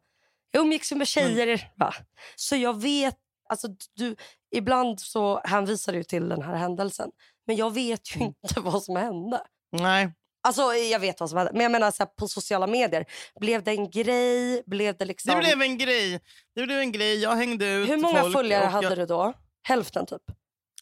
[0.51, 1.71] Jag umgicks ju med tjejer.
[1.75, 1.93] Va?
[2.35, 3.15] Så jag vet...
[3.49, 4.15] Alltså, du,
[4.55, 7.09] ibland så hänvisar du till den här händelsen.
[7.47, 8.33] Men jag vet ju Mm.
[8.43, 9.41] inte vad som hände.
[9.71, 10.13] Nej.
[10.47, 11.51] Alltså jag vet vad som hände.
[11.53, 13.05] Men jag menar så här, på sociala medier.
[13.39, 14.63] Blev det en grej?
[14.65, 15.35] Blev det liksom...
[15.35, 16.21] Det blev en grej.
[16.55, 17.21] Det blev en grej.
[17.21, 19.33] Jag hängde ut Hur många följare och hade jag, du då?
[19.63, 20.21] Hälften typ?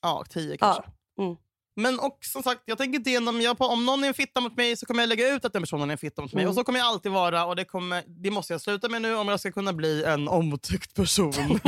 [0.01, 0.83] Ja, tio kanske.
[1.15, 1.23] Ja.
[1.23, 1.35] Mm.
[1.75, 4.57] Men och som sagt, jag tänker inte igenom, jag, om någon är en fitta mot
[4.57, 6.41] mig så kommer jag lägga ut att den personen är en fitta mot mig.
[6.41, 6.49] Mm.
[6.49, 9.15] Och så kommer jag alltid vara och det, kommer, det måste jag sluta med nu
[9.15, 11.33] om jag ska kunna bli en omtyckt person.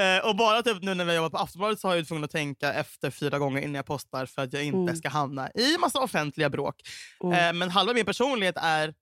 [0.00, 2.24] eh, och bara typ nu när vi har jobbat på Aftonbladet så har jag tvungen
[2.24, 4.96] att tänka efter fyra gånger innan jag postar för att jag inte Mm.
[4.96, 6.76] ska hamna i massa offentliga bråk.
[7.24, 7.38] Mm.
[7.48, 8.94] Eh, men halva min personlighet är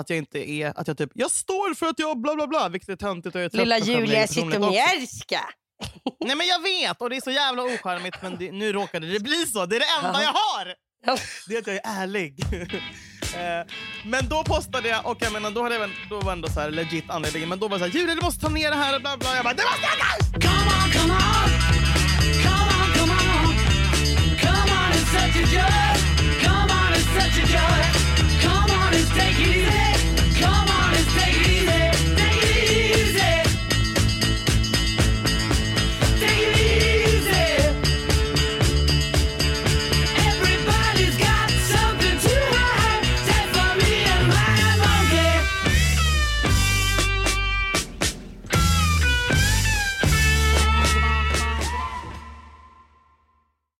[0.00, 2.68] att jag inte är, att jag typ, jag står för att jag bla bla bla,
[2.68, 4.26] vilket är töntigt och jag är Lilla Julia.
[4.26, 5.40] Zytomierska.
[6.24, 9.20] Nej men jag vet och det är så jävla ocharmigt men det, nu råkade det
[9.20, 9.66] bli så.
[9.66, 10.74] Det är det enda jag har!
[11.06, 11.16] Ja.
[11.48, 12.34] Det är att jag är ärlig.
[13.34, 13.66] Eh,
[14.04, 16.70] men då postade jag och jag menar, då, hade jag, då var ändå så här
[16.70, 17.48] legit anledningen.
[17.48, 19.16] Men då var det så här, Julia du måste ta ner det här och bla
[19.16, 19.36] bla.
[19.36, 20.40] Jag bara, det måste jag nu!
[20.40, 21.50] Come on, come on.
[22.44, 23.54] Come on, come on.
[24.40, 25.86] Come on and set your joy.
[26.44, 27.82] Come on and set your joy.
[28.42, 29.65] Come on and take it easy.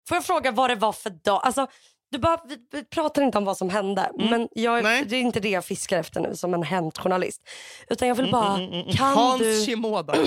[0.09, 1.41] Får jag fråga vad det var för dag?
[1.45, 1.67] Alltså,
[2.11, 2.41] du bara,
[2.73, 4.11] vi, pratar inte om vad som hände.
[4.15, 7.43] Men jag, det är inte det jag fiskar efter nu som en hänt-journalist.
[7.89, 8.57] Utan jag vill bara,
[8.97, 9.65] kan Hans du...
[9.67, 10.15] Shimoda.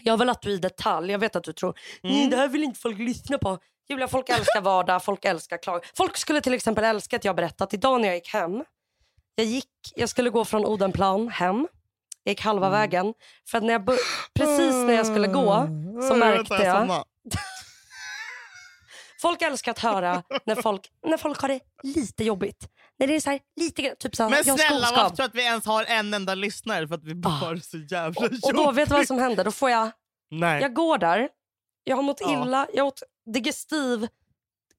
[0.00, 2.62] Jag vill att du i detalj, jag vet att du tror Nej, det här vill
[2.64, 3.58] inte folk lyssna på.
[3.88, 5.84] Julia, folk älskar vardag, folk älskar klag.
[5.96, 8.64] Folk skulle till exempel älska att jag berättat idag när jag gick hem.
[9.34, 11.68] Jag, gick, jag skulle gå från Odenplan hem.
[12.24, 13.14] Jag gick halva vägen.
[13.48, 13.86] För att när jag
[14.34, 15.66] precis när jag skulle gå
[16.08, 16.88] så märkte jag.
[19.22, 22.68] Folk älskar att höra när folk, när folk har det lite jobbigt.
[22.98, 25.22] När det är så här, lite typ så här, Men jag snälla varför tror du
[25.22, 26.88] att vi ens har en enda lyssnare?
[26.88, 29.44] För att vi bara har så jävla Och, och då, vet du vad som händer?
[29.44, 29.90] Då får jag
[30.30, 30.62] Nej.
[30.62, 31.28] Jag går där,
[31.84, 33.02] jag har mått illa, jag åt
[33.34, 34.08] digestiv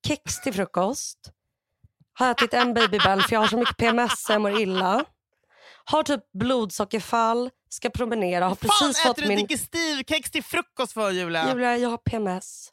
[0.07, 1.19] kex till frukost.
[2.13, 5.05] Har ätit en babybell för jag har så mycket PMS så jag mår illa.
[5.85, 9.37] Har typ blodsockerfall, ska promenera, har Fan precis äter fått du min...
[9.37, 11.49] digestivkex till frukost för Julia?
[11.49, 12.72] Julia, jag har PMS.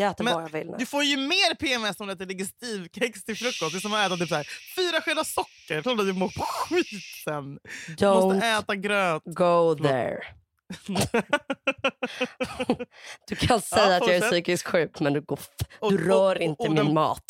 [0.00, 0.76] Jag äter Men vad jag vill nu.
[0.78, 3.72] Du får ju mer PMS om du äter digestivkex till frukost.
[3.72, 5.82] Det är som att äta typ så här, fyra skedar socker.
[5.82, 6.86] Tror att du mår skit
[7.24, 7.58] sen.
[7.86, 9.22] Du Don't måste äta gröt.
[9.24, 10.18] go there.
[13.28, 15.38] Du kan säga att jag är psykiskt sjuk men du, går
[15.78, 17.24] Och- du rör och- inte och min den- mat.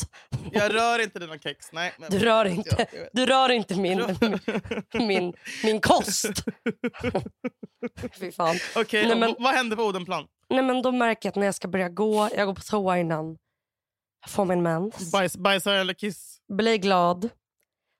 [0.53, 1.73] Jag rör inte dina kex.
[1.73, 4.17] Nej, men- Du rör Ja, inte, jag du rör inte min,
[4.95, 5.33] min,
[5.65, 6.27] min kost.
[8.21, 8.57] Fy fan.
[8.77, 10.25] Okej, Nej, men- vad hände på Odenplan?
[10.51, 12.99] Nej, men då märker jag att när jag ska börja gå, jag går på toa
[12.99, 13.39] innan.
[14.21, 15.13] Jag får min mens.
[15.13, 16.39] Bajs, bajsar eller kiss?
[16.49, 17.29] Blir glad.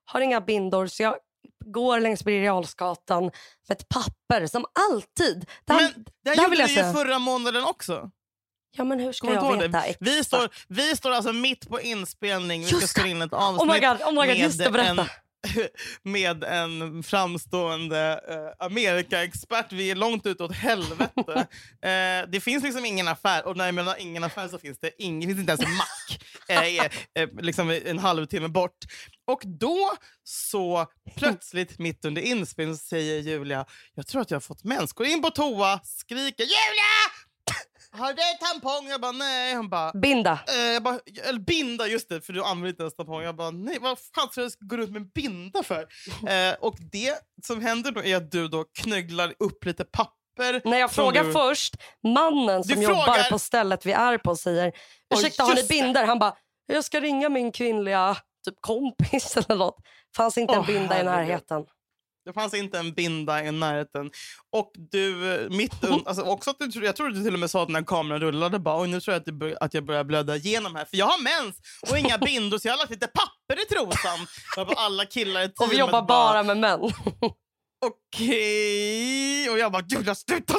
[0.05, 1.17] Har inga bindor så jag
[1.65, 2.53] går längs Birger
[3.21, 3.33] med
[3.69, 5.47] ett papper som alltid.
[5.65, 8.11] Det här, Men det det här här gjorde du ju förra månaden också.
[8.77, 9.97] Ja men hur ska Kommer jag veta det?
[10.01, 12.61] Vi står, vi står alltså mitt på inspelning.
[12.61, 15.07] Vi ska spela in ett Oh avsnitt my god, oh my god med en
[16.03, 19.73] med en framstående eh, Amerikaexpert.
[19.73, 21.47] Vi är långt ut åt helvete.
[21.83, 23.47] eh, det finns liksom ingen affär.
[23.47, 26.25] Och när jag menar ingen affär så finns det ingen, finns inte ens en mack.
[26.51, 26.85] Eh,
[27.23, 28.79] eh, liksom en halvtimme bort.
[29.27, 29.93] Och då
[30.25, 34.93] så plötsligt mitt under inspelningen säger Julia, jag tror att jag har fått mens.
[34.93, 37.28] Går in på toa, skriker Julia!
[37.93, 38.89] Har du tampong?
[38.89, 39.55] Jag bara nej.
[39.55, 40.41] Hon bara Binda.
[40.49, 40.99] Eh, jag bara,
[41.29, 43.23] eller binda, just det, för du använder inte ens tampong.
[43.23, 45.87] Jag bara, nej, vad fan ska jag gå runt med en binda för?
[46.29, 47.15] Eh, och det
[47.47, 50.69] som händer då är att du då knögglar upp lite papper.
[50.69, 51.33] När jag frågar du...
[51.33, 54.73] först, mannen som Du jobbar frågar- på stället vi är på säger
[55.15, 56.05] ursäkta har ni binder?
[56.07, 56.35] Han bara
[56.67, 59.77] jag ska ringa min kvinnliga typ kompis eller något.
[60.17, 61.07] Fanns inte en Åh, binda i herregud.
[61.29, 61.65] närheten.
[62.29, 64.11] Det fanns inte en binda i närheten.
[64.53, 66.03] Och du, eh, mitt un...
[66.07, 68.21] alltså också att du, jag tror att du till och med sa att när kameran
[68.21, 69.57] rullade, bara, Oj, nu tror jag att, det bör...
[69.61, 70.85] att jag börjar blöda igenom här.
[70.85, 71.57] För jag har mens
[71.91, 74.27] och inga bindor, så jag har lagt lite papper i trosan.
[74.77, 76.81] Alla killar i teamet Och vi jobbar bara med män.
[77.87, 79.51] Okej.
[79.51, 80.55] Och jag bara, Julia sluta!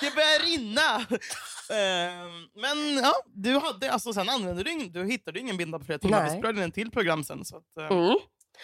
[0.00, 0.96] det börjar rinna.
[1.80, 5.98] Ehm, men ja, du hade alltså sen använde du, du hittade ingen binda på flera
[5.98, 6.24] timmar.
[6.24, 7.44] Vi spelade in en till program sen.
[7.44, 8.16] Så att, eh, Mm.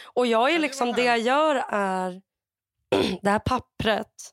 [0.04, 2.22] Och jag är liksom, det jag gör är,
[3.22, 4.32] det här pappret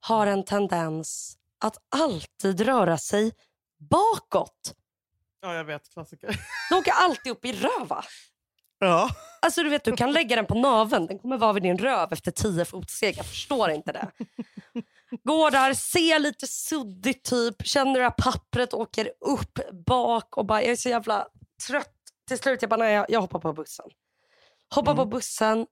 [0.00, 3.32] har en tendens att alltid röra sig
[3.90, 4.74] bakåt.
[5.40, 5.92] Ja, jag vet.
[5.92, 6.28] Klassiker.
[6.70, 8.04] Det åker alltid upp i röva.
[8.78, 9.08] Ja.
[9.42, 11.06] Alltså du vet, du kan lägga den på naveln.
[11.06, 13.18] Den kommer vara vid din röv efter tio fotsteg.
[13.18, 14.10] Jag förstår inte det.
[15.24, 17.66] Går där, ser lite suddigt typ.
[17.66, 21.26] Känner hur pappret åker upp, bak och bara, jag är så jävla
[21.66, 21.94] trött.
[22.28, 23.86] Till slut jag bara, nej jag, jag hoppar på bussen.
[24.74, 25.66] Hoppar på bussen.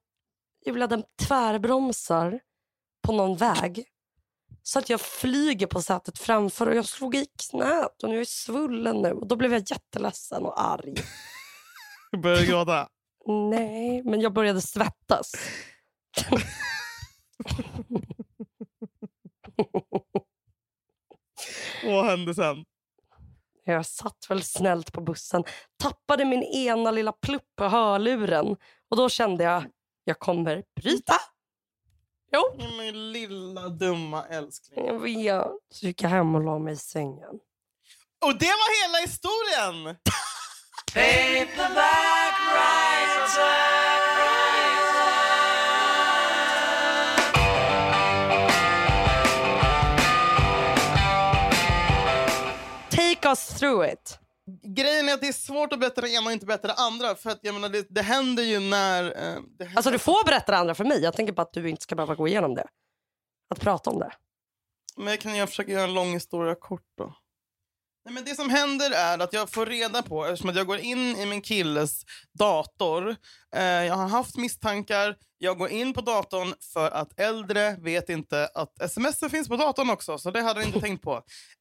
[0.66, 2.40] Julia den tvärbromsar
[3.02, 3.84] på någon väg.
[4.62, 8.18] Så att jag flyger på sätet framför och jag slog i knät och nu är
[8.18, 9.12] jag svullen nu.
[9.12, 10.94] Och då blev jag jätteledsen och arg.
[12.22, 12.88] Började gråta.
[13.26, 15.32] Nej, men jag började svettas.
[21.84, 22.64] Vad hände sen?
[23.64, 25.44] Jag satt väl snällt på bussen,
[25.76, 28.56] tappade min ena lilla plupp på hörluren
[28.90, 29.64] och då kände jag,
[30.04, 31.14] jag kommer bryta.
[32.32, 34.86] Jo, Min lilla dumma älskling.
[34.86, 35.46] jag vet.
[35.72, 37.40] Så gick jag hem och la mig i sängen.
[38.24, 39.96] Och det var hela historien!
[40.94, 43.80] Paperback writer.
[52.90, 54.18] Take us through it.
[54.62, 57.14] Grejen är att det är svårt att berätta det ena och inte berätta det andra.
[57.14, 59.04] För att jag menar, det, det händer ju när...
[59.04, 59.72] Eh, händer...
[59.76, 61.02] Alltså du får berätta det andra för mig.
[61.02, 62.66] Jag tänker bara att du inte ska behöva gå igenom det.
[63.50, 64.12] Att prata om det.
[64.96, 67.14] Men kan jag försöka göra en lång historia kort då?
[68.04, 70.78] Nej, men det som händer är att jag får reda på, eftersom att jag går
[70.78, 72.04] in i min killes
[72.38, 73.16] dator.
[73.56, 75.16] Eh, jag har haft misstankar.
[75.42, 79.90] Jag går in på datorn för att äldre vet inte att sms finns på datorn
[79.90, 80.18] också.
[80.18, 81.14] Så det hade jag inte tänkt på.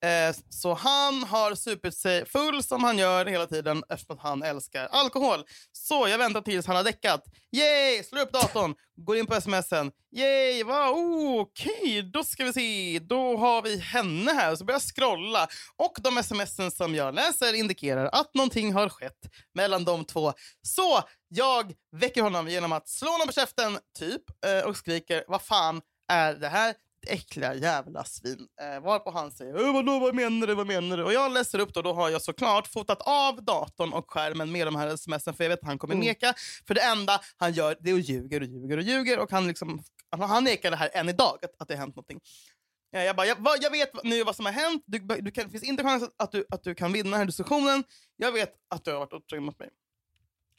[0.04, 4.44] Eh, så han har supit sig full som han gör hela tiden eftersom att han
[4.44, 5.40] älskar alkohol.
[5.72, 7.24] Så jag väntar tills han har däckat.
[7.52, 8.04] Yay!
[8.04, 9.92] Slår upp datorn, går in på smsen.
[10.16, 10.64] Yay!
[10.64, 10.90] Va?
[10.90, 13.00] Oh, Okej, då ska vi se.
[13.00, 14.56] Då har vi henne här.
[14.56, 15.48] Så börjar jag scrolla.
[15.76, 19.20] Och de smsen som jag läser indikerar att någonting har skett
[19.56, 20.34] mellan de två.
[20.62, 25.42] Så jag väcker honom genom att slå honom på käften, typ, eh, och skriker vad
[25.42, 26.76] fan är det här?
[27.08, 28.48] Äckliga jävla svin.
[28.62, 31.04] Eh, varpå han säger "Eh, vadå, vad menar du, vad menar du?
[31.04, 34.68] Och jag läser upp då, då har jag såklart fotat av datorn och skärmen med
[34.68, 36.34] de här smsen för jag vet att han kommer neka.
[36.68, 39.48] För det enda han gör det är att ljuger och ljuger och ljuger och han,
[39.48, 39.84] liksom,
[40.20, 42.20] han nekar det här än idag, att, att det har hänt någonting.
[42.96, 44.84] Eh, Jag, bara, jag, vad, jag vet nu vad som har hänt.
[44.86, 47.26] Du, du kan, det finns inte chans att du, att du kan vinna den här
[47.26, 47.84] diskussionen.
[48.16, 49.70] Jag vet att du har varit otrogen mot mig.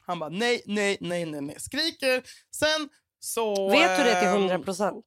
[0.05, 1.59] Han bara nej, nej, nej, nej, nej.
[1.59, 2.23] Skriker.
[2.55, 3.69] Sen så...
[3.69, 5.05] Vet du det till ehm, 100 procent?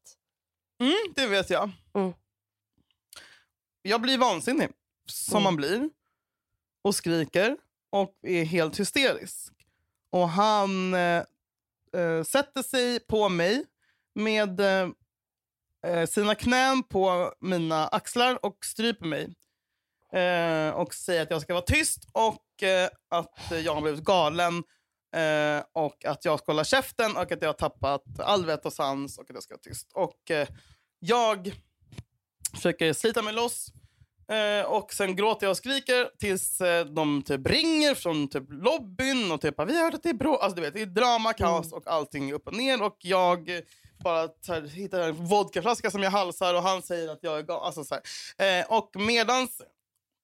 [0.80, 1.70] Mm, det vet jag.
[1.94, 2.12] Mm.
[3.83, 4.68] Jag blir vansinnig,
[5.07, 5.44] som Mm.
[5.44, 5.90] man blir.
[6.83, 7.57] Och skriker
[7.90, 9.52] och är helt hysterisk.
[10.11, 11.22] Och han eh,
[11.96, 13.64] eh, sätter sig på mig
[14.14, 14.88] med eh,
[15.87, 19.35] eh, sina knän på mina axlar och stryper mig.
[20.12, 24.64] Eh, och säger att jag ska vara tyst och eh, att jag har blivit galen.
[25.14, 28.72] Eh, och att jag ska hålla käften och att jag har tappat all vett och
[28.72, 29.90] sans och att jag ska vara tyst.
[29.94, 30.48] Och eh,
[30.98, 31.53] jag
[32.55, 33.68] försöker slita mig loss.
[34.29, 39.33] Eh, och sen gråter jag och skriker tills eh, de typ ringer från typ lobbyn
[39.33, 40.38] och typ vi hörde att det är bra.
[40.42, 42.83] Alltså du vet, det är drama, kaos och allting upp och ner.
[42.83, 43.61] Och jag eh,
[44.05, 47.64] bara här, hittar en vodkaflaska som jag halsar och han säger att jag är galen.
[47.64, 47.94] Alltså, så
[48.38, 48.61] här.
[48.61, 49.62] eh, och medans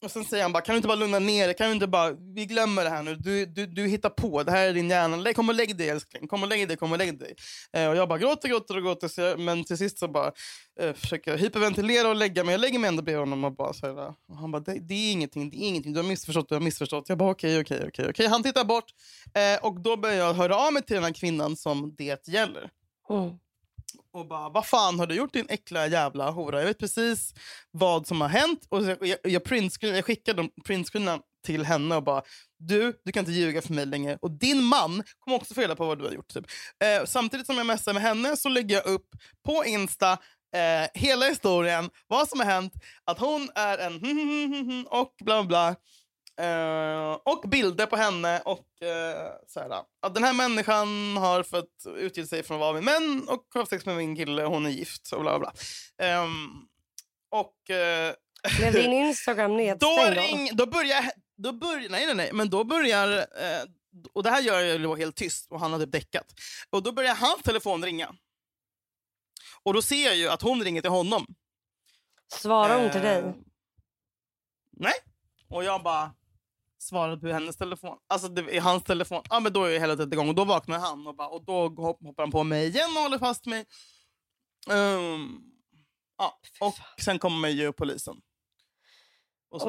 [0.02, 1.56] och sen säger han bara, kan du inte bara lugna ner dig?
[1.56, 3.14] Kan du inte bara, vi glömmer det här nu.
[3.14, 5.16] Du, du, du hittar på, det här är din hjärna.
[5.16, 6.28] Lägg- Kom och lägg dig älskling.
[6.28, 7.34] Kom och lägg dig, kom och lägg dig.
[7.72, 9.08] Eh, och jag bara gråter, gråter och gråter.
[9.08, 10.32] Så jag, men till sist så bara
[10.80, 12.52] eh, försöker jag hyperventilera och lägga mig.
[12.52, 14.94] Jag lägger mig ändå bredvid honom och bara så här, och han bara, det, det
[14.94, 15.92] är ingenting, det är ingenting.
[15.92, 17.08] Du har missförstått, du har missförstått.
[17.08, 18.02] Jag bara okej, okay, okej, okay, okej.
[18.04, 18.26] Okay, okay.
[18.26, 18.84] Han tittar bort
[19.34, 22.70] eh, och då börjar jag höra av mig till den här kvinnan som det gäller
[23.10, 23.30] Mm
[24.12, 26.58] och bara vad fan har du gjort din äckla jävla hora?
[26.58, 27.34] Jag vet precis
[27.70, 28.66] vad som har hänt.
[28.68, 32.22] Och så, jag, jag, printscreen, jag skickade printscreenen till henne och bara
[32.58, 34.18] du, du kan inte ljuga för mig längre.
[34.22, 36.28] Och din man kommer också få reda på vad du har gjort.
[36.28, 36.44] Typ.
[36.84, 39.06] Eh, samtidigt som jag messar med henne så lägger jag upp
[39.46, 40.12] på Insta
[40.56, 42.72] eh, hela historien, vad som har hänt,
[43.04, 43.94] att hon är en
[44.90, 45.76] och bla bla bla.
[46.40, 49.70] Eh, och bilder på henne och eh, så här,
[50.02, 53.64] att den här människan har fått utge sig från att vara med män och har
[53.64, 55.52] sex med min kille hon är gift och bla bla.
[55.98, 56.06] bla.
[56.06, 56.48] Ehm,
[57.30, 58.14] och eh,
[58.58, 60.22] Blev din Instagram då, nedstängd då?
[60.22, 61.10] ring, då börjar...
[61.36, 62.30] Då börjar nej, nej, nej.
[62.32, 63.18] Men då börjar...
[63.18, 63.62] Eh,
[64.12, 66.26] och det här gör jag ju helt tyst och han hade däckat.
[66.70, 68.14] Och då börjar hans telefon ringa.
[69.62, 71.26] Och då ser jag ju att hon ringer till honom.
[72.32, 73.34] Svarar hon till Eh, dig?
[74.76, 74.92] Nej.
[75.48, 76.14] Och jag bara
[76.82, 77.96] svarade på hennes telefon.
[78.08, 79.22] Alltså det, i hans telefon.
[79.30, 80.28] Ja men då är helvetet igång.
[80.28, 83.02] Och då vaknar han och, bara, och då hopp- hoppar han på mig igen och
[83.02, 83.64] håller fast mig.
[84.70, 85.38] Ehm,
[86.18, 86.38] ja.
[86.60, 88.16] Och sen kommer ju polisen.
[89.50, 89.68] Och så.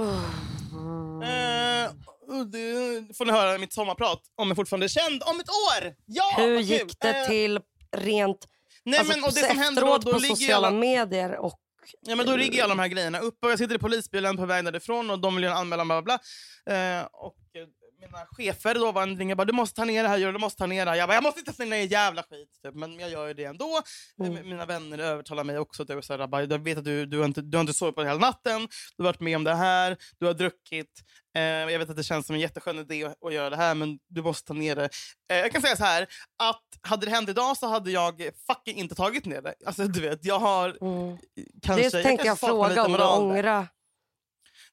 [1.23, 1.89] Eh,
[2.27, 5.95] och det får ni höra mitt sommarprat om jag fortfarande är känd om ett år.
[6.05, 7.59] Ja, Hur gick det Eh, till
[7.97, 8.47] rent
[8.83, 11.37] Nej, alltså, men, och det som händer då, då på ligger sociala alla, medier?
[11.37, 11.53] Och,
[12.01, 14.37] ja, men då ligger ju alla de här grejerna uppe och jag sitter i polisbilen
[14.37, 16.19] på väg därifrån och de vill göra en anmälan bla bla
[16.65, 16.75] bla.
[16.75, 17.67] Eh, och eh,
[18.01, 20.57] mina chefer då var en ringer bara du måste ta ner det här, du måste
[20.57, 20.97] ta ner det här.
[20.97, 23.43] Jag bara jag måste inte ta ner jävla skit typ, men jag gör ju det
[23.43, 23.81] ändå.
[24.19, 24.37] Mm.
[24.37, 25.85] Eh, Mina vänner övertalar mig också.
[25.85, 27.95] Typ, så här, bara, jag vet att du, du, har inte, du har inte sovit
[27.95, 31.01] på hela natten, du har varit med om det här, du har druckit.
[31.35, 33.75] Eh, jag vet att det känns som en jätteskön idé att, att göra det här,
[33.75, 34.89] men du måste ta ner det.
[35.31, 36.07] Eh, jag kan säga så här,
[36.43, 39.53] att hade det hänt idag så hade jag fucking inte tagit ner det.
[39.65, 41.17] Alltså du vet, jag har mm.
[41.61, 41.97] kanske...
[41.97, 43.67] Det tänkte jag lite fråga om du ångrar.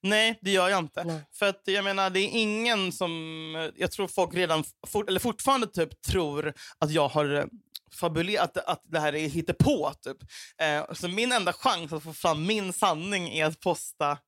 [0.02, 1.04] Nej, det gör jag inte.
[1.04, 1.20] Nej.
[1.32, 3.70] För att jag menar, det är ingen som...
[3.76, 7.44] Jag tror folk redan, for, eller fortfarande typ tror att jag har eh,
[8.00, 9.92] fabulerat, att, att det här är hittepå.
[10.02, 10.16] Typ.
[10.60, 14.18] Eh, så min enda chans att få fram min sanning är att posta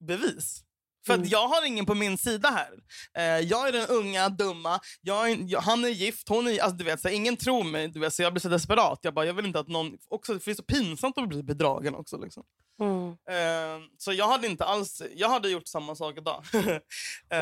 [0.00, 0.60] bevis.
[1.06, 1.24] För Mm.
[1.24, 2.72] att jag har ingen på min sida här.
[3.18, 4.80] Eh, jag är den unga, dumma.
[5.00, 6.62] Jag är, jag, han är gift, hon är...
[6.62, 8.98] Alltså, du vet, så här, ingen tror mig, du vet, så jag blir så desperat.
[9.02, 9.98] Jag, bara, jag vill inte att någon...
[10.08, 12.18] Också, det är så pinsamt att bli bedragen också.
[12.18, 12.42] Liksom.
[12.80, 13.08] Mm.
[13.10, 16.44] Eh, så jag hade inte alls, jag hade gjort samma sak idag.
[16.54, 16.62] Eh,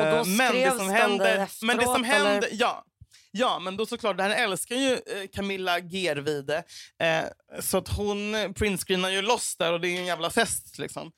[0.01, 2.31] Och då men det som hände, där men det som efteråt, eller?
[2.31, 2.85] hände, ja.
[3.31, 6.65] Ja, men då såklart, det här älskar ju eh, Camilla Gervide.
[7.03, 11.13] Eh, så att hon printscreenar ju loss där och det är en jävla fest liksom.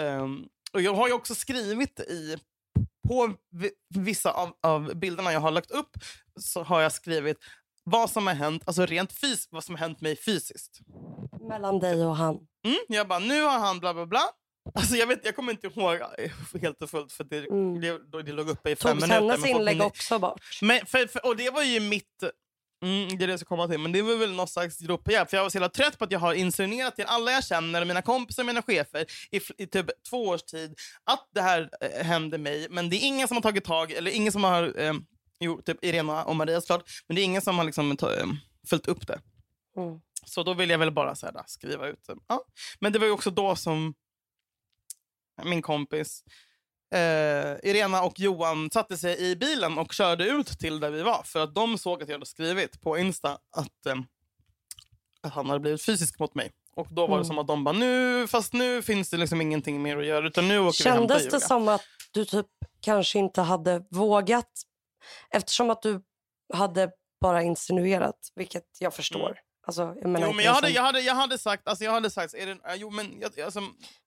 [0.00, 2.36] Ehm, och jag har ju också skrivit i,
[3.08, 5.90] på vi- vissa av, av bilderna jag har lagt upp
[6.40, 7.36] så har jag skrivit
[7.84, 10.78] vad som har hänt, alltså rent fys vad som har hänt mig fysiskt.
[11.48, 12.38] Mellan dig och han.
[12.64, 14.22] Mm, jag bara, nu har han bla bla bla.
[14.74, 17.80] Alltså jag, vet, jag kommer inte ihåg eh, helt och fullt för det, Mm.
[17.80, 19.20] det, det låg uppe i fem Togs minuter.
[19.20, 20.40] hennes men folk inlägg också bort?
[20.62, 22.22] Men för, för, och det var ju mitt...
[22.84, 23.78] Mm, det är det jag ska komma till.
[23.78, 25.00] Men det var väl någon slags hjälp.
[25.30, 28.02] För jag var så trött på att jag har insinuerat till alla jag känner, mina
[28.02, 32.38] kompisar och mina chefer i, i typ två års tid att det här eh, hände
[32.38, 32.66] mig.
[32.70, 34.80] Men det är ingen som har tagit tag, eller ingen som har...
[34.80, 34.92] Eh,
[35.40, 36.82] jo, typ Irena och Maria såklart.
[37.06, 38.26] Men det är ingen som har liksom, ta, eh,
[38.68, 39.20] följt upp det.
[39.76, 40.00] Mm.
[40.26, 42.16] Så då vill jag väl bara så här, skriva ut det.
[42.28, 42.44] Ja.
[42.80, 43.94] Men det var ju också då som
[45.44, 46.24] min kompis
[46.94, 51.22] eh, Irena och Johan satte sig i bilen och körde ut till där vi var.
[51.24, 53.94] För att de såg att jag hade skrivit på Insta att, eh,
[55.22, 56.52] att han hade blivit fysisk mot mig.
[56.76, 57.24] Och då var det Mm.
[57.24, 60.26] som att de bara, nu, fast nu finns det liksom ingenting mer att göra.
[60.26, 61.40] Utan nu åker vi Kändes det Julia.
[61.40, 62.46] som att du typ
[62.80, 64.50] kanske inte hade vågat
[65.30, 66.02] eftersom att du
[66.54, 69.38] hade bara insinuerat, vilket jag förstår.
[69.70, 70.26] Alltså, jag menar.
[70.26, 72.58] Jo, men jag hade, jag hade, jag hade sagt, alltså jag hade sagt, är det,
[72.76, 73.60] jo men jag, alltså,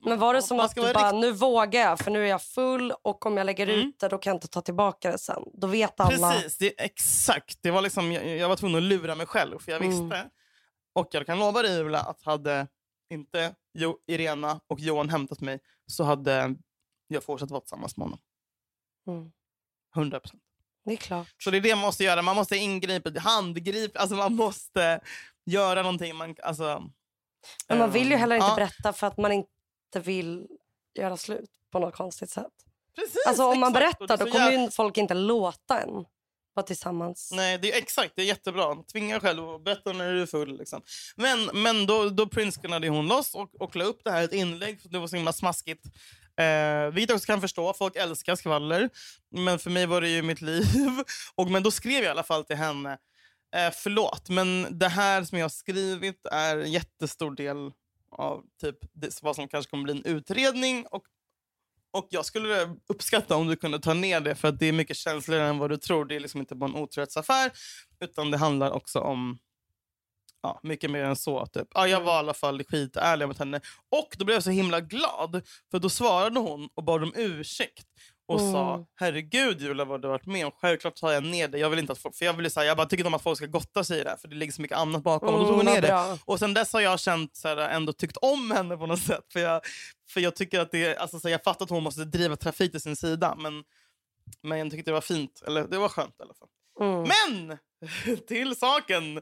[0.06, 2.41] Men var det som att du bara, rikt- nu vågar jag för nu är jag
[2.43, 3.88] full och om jag lägger Mm.
[3.88, 5.43] ut det då kan jag inte ta tillbaka det sen.
[5.54, 6.32] Då vet alla.
[6.32, 7.58] Precis, det, exakt.
[7.62, 9.89] Det var liksom, jag, jag var tvungen att lura mig själv för jag Mm.
[10.10, 10.30] visste.
[10.95, 12.67] Och jag kan lova dig Julia att hade
[13.10, 16.56] inte jo, Irena och Johan hämtat mig så hade
[17.08, 18.19] jag fortsatt vara tillsammans med honom.
[19.08, 19.32] Mm.
[19.95, 20.41] 100 procent.
[20.86, 21.28] Det är klart.
[21.43, 22.21] Så det är det man måste göra.
[22.21, 24.99] Man måste ingripa, handgripa, alltså man måste
[25.45, 26.15] göra någonting.
[26.15, 26.83] Man, alltså,
[27.67, 30.48] Men man vill ju ehm, heller inte ja, berätta för att man inte vill
[31.00, 32.52] göra slut på något konstigt sätt.
[32.96, 34.00] Precis, Alltså om man exakt.
[34.00, 36.06] Berättar då kommer jävla- folk inte låta en
[36.56, 37.31] vara tillsammans.
[37.33, 38.13] Nej, det är exakt.
[38.15, 38.75] Det är jättebra.
[38.91, 40.58] Tvinga själv och berätta när du är full.
[40.58, 40.81] Liksom.
[41.15, 44.81] Men, men då, då printscreenade hon loss och, och la upp det här ett inlägg.
[44.81, 45.85] För det var så himla smaskigt.
[46.37, 47.73] Eh, vilket jag också kan förstå.
[47.73, 48.89] Folk älskar skvaller.
[49.31, 50.65] Men för mig var det ju mitt liv.
[51.35, 52.98] Och, men då skrev jag i alla fall till henne.
[53.54, 57.71] Eh, förlåt, men det här som jag har skrivit är en jättestor del
[58.12, 60.85] av typ det, vad som kanske kommer bli en utredning.
[60.91, 61.04] Och,
[61.91, 65.47] och Jag skulle uppskatta om du kunde ta ner det, för det är mycket känsligare
[65.47, 66.06] än vad du tror.
[66.06, 67.51] Det är liksom inte bara en otrohetsaffär,
[67.99, 69.39] utan det handlar också om
[70.41, 71.45] ja, mycket mer än så.
[71.45, 71.67] Typ.
[71.73, 73.62] Ja, jag var i alla fall skitärlig mot henne.
[73.89, 75.41] Och då blev jag så himla glad,
[75.71, 77.87] för då svarade hon och bad om ursäkt.
[78.28, 78.86] Och sa, Mm.
[78.96, 80.52] herregud Julia vad du har varit med om.
[80.52, 81.58] Självklart tar jag ner det.
[81.58, 83.21] Jag vill inte att folk, för jag, vill säga, jag bara tycker inte om att
[83.21, 85.34] folk ska gotta sig i det här, för det ligger så mycket annat bakom.
[85.34, 86.17] och då tog hon Mm, ner det.
[86.26, 89.26] Och sen dess har jag känt så här, ändå tyckt om henne på något sätt.
[89.34, 89.62] För jag,
[90.10, 92.71] för jag tycker att det, alltså, så här, jag fattar att hon måste driva trafik
[92.71, 93.36] till sin sida.
[93.38, 93.63] Men,
[94.42, 95.42] men jag tyckte det var fint.
[95.48, 96.48] Eller det var skönt i alla fall.
[96.80, 97.10] Mm.
[97.48, 97.58] Men!
[98.28, 99.21] Till saken!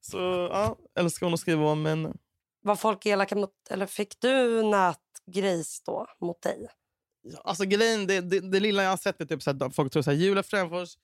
[0.00, 0.18] Så
[0.52, 1.82] ja, älskar hon att skriva om.
[1.82, 2.16] Men
[2.62, 3.50] Var folk elaka mot...
[3.70, 6.68] Eller fick du nätgrejs då mot dig?
[7.44, 10.16] Alltså grejen, det, det, det lilla jag har sett är typ här, folk tror att
[10.16, 10.96] Julia Fränfors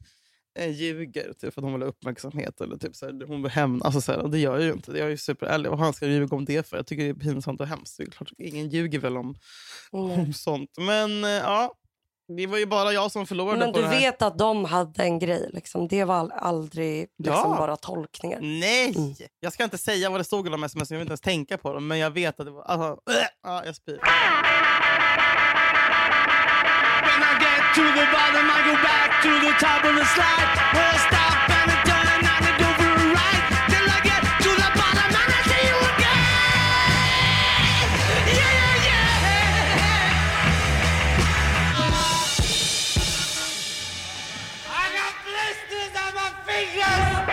[0.58, 2.60] eh, ljuger typ, för att hon vill ha uppmärksamhet.
[2.60, 3.84] Eller typ så här, hon vill hämna.
[3.84, 4.90] Alltså, så här, och det gör jag ju inte.
[4.92, 5.70] Jag är ju superärlig.
[5.70, 6.76] Vad fan ska jag ljuga om det för?
[6.76, 7.96] Jag tycker det är pinsamt och hemskt.
[7.96, 9.34] Det är klart, ingen ljuger väl om,
[9.92, 10.10] Mm.
[10.20, 10.70] om sånt.
[10.78, 11.74] Men eh, ja,
[12.36, 15.18] det var ju bara jag som förlorade Men på du vet att de hade en
[15.18, 15.50] grej.
[15.52, 15.88] Liksom.
[15.88, 17.56] Det var aldrig liksom, Ja.
[17.58, 18.40] bara tolkningar.
[18.40, 18.94] Nej!
[18.96, 19.14] Mm.
[19.40, 21.58] Jag ska inte säga vad det stod i de sms, jag vill inte ens tänka
[21.58, 21.86] på dem.
[21.86, 22.62] Men jag vet att det var...
[22.62, 24.00] Alltså, äh, ja, jag spyr.
[27.74, 30.48] To the bottom, I go back to the top of the slide.
[30.74, 33.44] Where I stop and I turn and I go for a ride.
[33.72, 36.22] Till I get to the bottom and I see you again.
[38.38, 39.12] Yeah, yeah, yeah.
[44.68, 47.28] I got blisters on my fingers.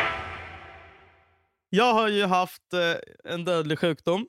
[1.69, 4.25] Jag har ju haft eh, en dödlig sjukdom.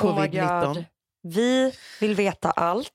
[0.00, 0.74] Oh my Covid-19.
[0.74, 0.84] God.
[1.22, 2.93] Vi vill veta allt.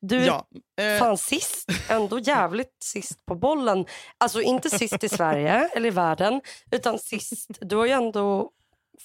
[0.00, 0.46] Du ja,
[0.80, 3.86] eh, fan sist, ändå jävligt sist på bollen.
[4.18, 7.50] Alltså inte sist i Sverige eller i världen, utan sist.
[7.60, 8.50] Du har ju ändå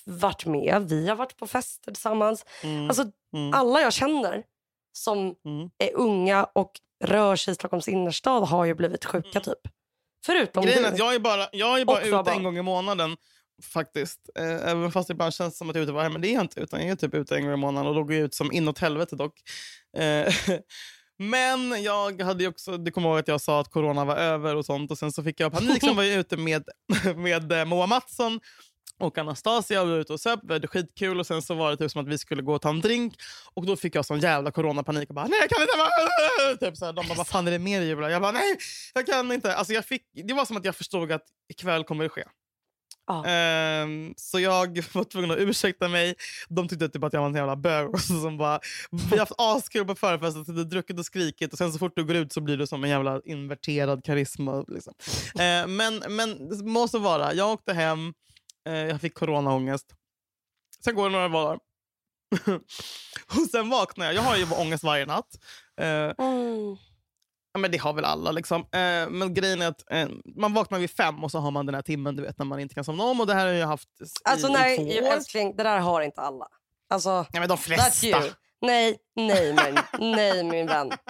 [0.06, 0.90] varit med.
[0.90, 2.46] Vi har varit på fester tillsammans.
[2.64, 3.06] mm, Alltså
[3.36, 4.44] mm, alla jag känner
[4.94, 5.70] som mm.
[5.78, 6.72] är unga och
[7.04, 9.60] rör sig i Stockholms innerstad har ju blivit sjuka typ.
[10.26, 10.88] Förutom Grejen du.
[10.88, 13.18] att jag är bara, jag är bara ute en gång i månaden.
[13.64, 14.30] Faktiskt.
[14.36, 16.34] Eh, även fast det ibland känns som att jag är ute varje men det är
[16.34, 16.60] jag inte.
[16.60, 18.52] Utan jag är typ ute en gång i månaden och då går jag ut som
[18.52, 19.34] inåt helvete dock.
[19.98, 20.34] Eh,
[21.20, 24.56] men jag hade ju också, du kommer ihåg att jag sa att corona var över
[24.56, 25.80] och sånt och sen så fick jag panik.
[25.80, 26.64] Sen var jag ute med,
[27.16, 28.40] med eh, Moa Mattsson
[29.02, 30.40] och Anastasia och vi var ute och söp.
[30.44, 32.62] Vi hade skitkul och sen så var det typ som att vi skulle gå och
[32.62, 33.14] ta en drink
[33.54, 36.78] och då fick jag sån jävla coronapanik och bara nej jag kan inte vara typ
[36.78, 38.58] så här, De bara vad fan är det med dig Jag bara nej
[38.94, 39.56] jag kan inte.
[39.56, 42.24] Alltså jag fick, det var som att jag förstod att ikväll kommer det ske.
[43.08, 43.26] Ja.
[43.26, 46.16] Ehm, så jag var tvungen att ursäkta mig.
[46.50, 47.90] De tyckte typ att jag var en jävla bög.
[47.90, 48.60] och så Som bara,
[48.92, 51.96] vi har haft askul på förfesten, så du druckit och skrikit och sen så fort
[51.96, 54.66] du går ut så blir du som en jävla inverterad karisma.
[54.68, 54.94] Liksom.
[55.40, 57.34] Ehm, men, men må så vara.
[57.34, 58.14] Jag åkte hem,
[58.68, 59.86] eh, jag fick coronaångest.
[60.84, 61.60] Sen går det några dagar.
[63.36, 64.16] och sen vaknar jag.
[64.16, 65.28] Jag har ju ångest varje natt.
[65.82, 66.78] Eh, Mm.
[67.54, 68.32] Ja, men det har väl alla.
[68.32, 68.62] Liksom.
[68.62, 71.76] Eh, men grejen är att eh, man vaknar vid fem och så har man den
[71.76, 73.20] här timmen du vet, när man inte kan somna om.
[73.20, 75.12] Och det här har jag haft i, Alltså i nej, två år.
[75.12, 76.48] älskling, det där har inte alla.
[76.90, 78.20] Alltså, Ja, men de flesta.
[78.62, 79.80] Nej, nej, min,
[80.14, 80.92] nej min vän.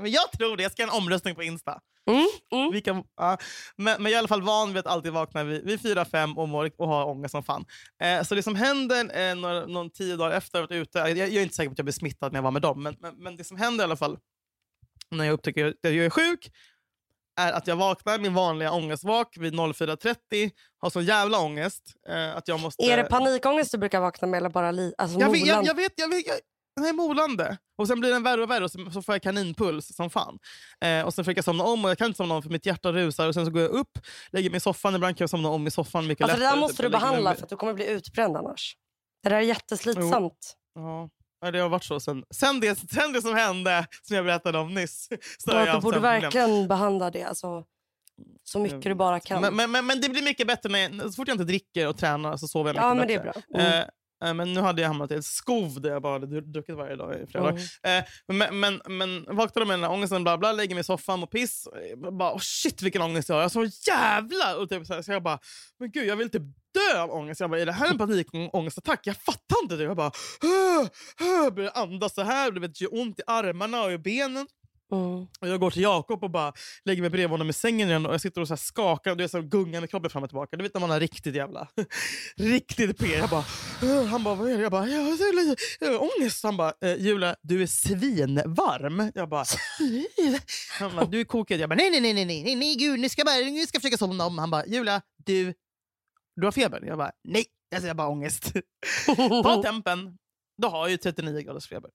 [0.00, 0.62] Men jag tror det.
[0.62, 1.80] Jag ska göra en omröstning på Insta.
[2.10, 2.72] Mm, mm.
[2.72, 3.38] Vi kan, ja.
[3.76, 6.04] men, men jag är i alla fall van vid att alltid vakna vid, vid fyra,
[6.04, 7.64] fem och, mår, och ha ångest som fan.
[8.02, 10.98] Eh, så det som händer eh, några, någon tio dagar efter att jag varit ute,
[10.98, 12.82] jag, jag är inte säker på att jag blir smittad när jag var med dem,
[12.82, 14.18] men, men, men det som händer i alla fall
[15.10, 16.50] när jag upptäcker att jag är sjuk
[17.40, 22.48] är att jag vaknar min vanliga ångestvak vid 04.30, har så jävla ångest eh, att
[22.48, 22.84] jag måste...
[22.84, 25.74] Är det panikångest du brukar vakna med eller bara li- alltså, jag vet, jag, jag
[25.74, 26.26] vet, jag vet.
[26.26, 26.36] Jag,
[26.80, 27.58] nej, molande.
[27.78, 30.38] Och sen blir den värre och värre och så, så får jag kaninpuls som fan.
[30.80, 32.66] Eh, och sen försöker jag somna om och jag kan inte somna om för mitt
[32.66, 33.28] hjärta rusar.
[33.28, 33.98] Och sen så går jag upp,
[34.30, 34.94] lägger mig i soffan.
[34.94, 36.56] Ibland kan jag somna om i soffan mycket alltså, det lättare.
[36.56, 36.84] där måste typ.
[36.86, 38.76] du mig behandla för att du kommer bli utbränd annars.
[39.22, 40.56] Det där är jätteslitsamt.
[40.74, 41.08] Ja.
[41.40, 44.58] Ja, det har varit så sen, sen, det, sen det som hände, som jag berättade
[44.58, 45.08] om nyss.
[45.38, 47.64] Så du borde verkligen behandla det alltså,
[48.44, 49.40] så mycket du bara kan.
[49.40, 51.88] Men, men, men, men det blir mycket bättre när jag, så fort jag inte dricker
[51.88, 53.42] och tränar så sover jag mycket ja, men det är bättre.
[53.48, 53.60] bra.
[53.60, 53.72] Mm.
[53.72, 53.84] Eh, eh,
[54.34, 56.96] men nu hade jag hamnat i ett skov där jag bara hade dru- druckit varje
[56.96, 57.98] dag i flera dagar.
[57.98, 61.22] Eh, men, men, men vaknade med den här ångesten, bla bla, lägger mig i soffan
[61.22, 61.66] och piss.
[61.66, 63.42] Eh, Bara, oh shit vilken ångest jag har.
[63.42, 64.56] Jag så jävla...
[64.56, 65.38] Och typ så, här, så jag bara,
[65.78, 66.42] men gud jag vill typ
[66.74, 67.40] dö av ångest.
[67.40, 69.00] Jag bara, är det här en panikångestattack?
[69.06, 69.84] Jag fattar inte det.
[69.84, 70.12] Jag bara,
[70.42, 70.86] "Åh,
[71.20, 72.50] åh", började andas så här.
[72.52, 74.46] Det vet, gör ont i armarna och i benen.
[74.92, 75.26] Mm.
[75.40, 76.52] Och jag går till Jakob och bara
[76.84, 79.24] lägger mig bredvid honom i sängen igen och jag sitter och så skakar och det
[79.24, 80.56] är så gungande kroppen fram och tillbaka.
[80.56, 81.68] Du vet när man har riktigt jävla...
[82.36, 83.06] riktigt P.
[83.06, 83.44] Jag bara...
[84.10, 84.62] Han bara, vad är det?
[84.62, 86.42] Jag bara, jag har äh, ångest.
[86.42, 89.12] Han bara, eh, Julia, du är svinvarm.
[89.14, 89.44] Jag bara,
[90.78, 91.60] han bara, du är kokig.
[91.60, 93.98] Jag bara, nej, nej, nej, nej, nej, nej, gud, ni ska, bara, ni ska försöka
[93.98, 94.38] somna om.
[94.38, 95.54] Han bara, Julia, du,
[96.36, 96.82] du har feber.
[96.86, 98.52] Jag bara, nej, alltså, jag har bara ångest.
[99.42, 100.18] Ta tempen.
[100.62, 101.90] Då har jag ju 39 graders feber.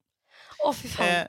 [0.73, 1.07] Fan.
[1.07, 1.25] Eh,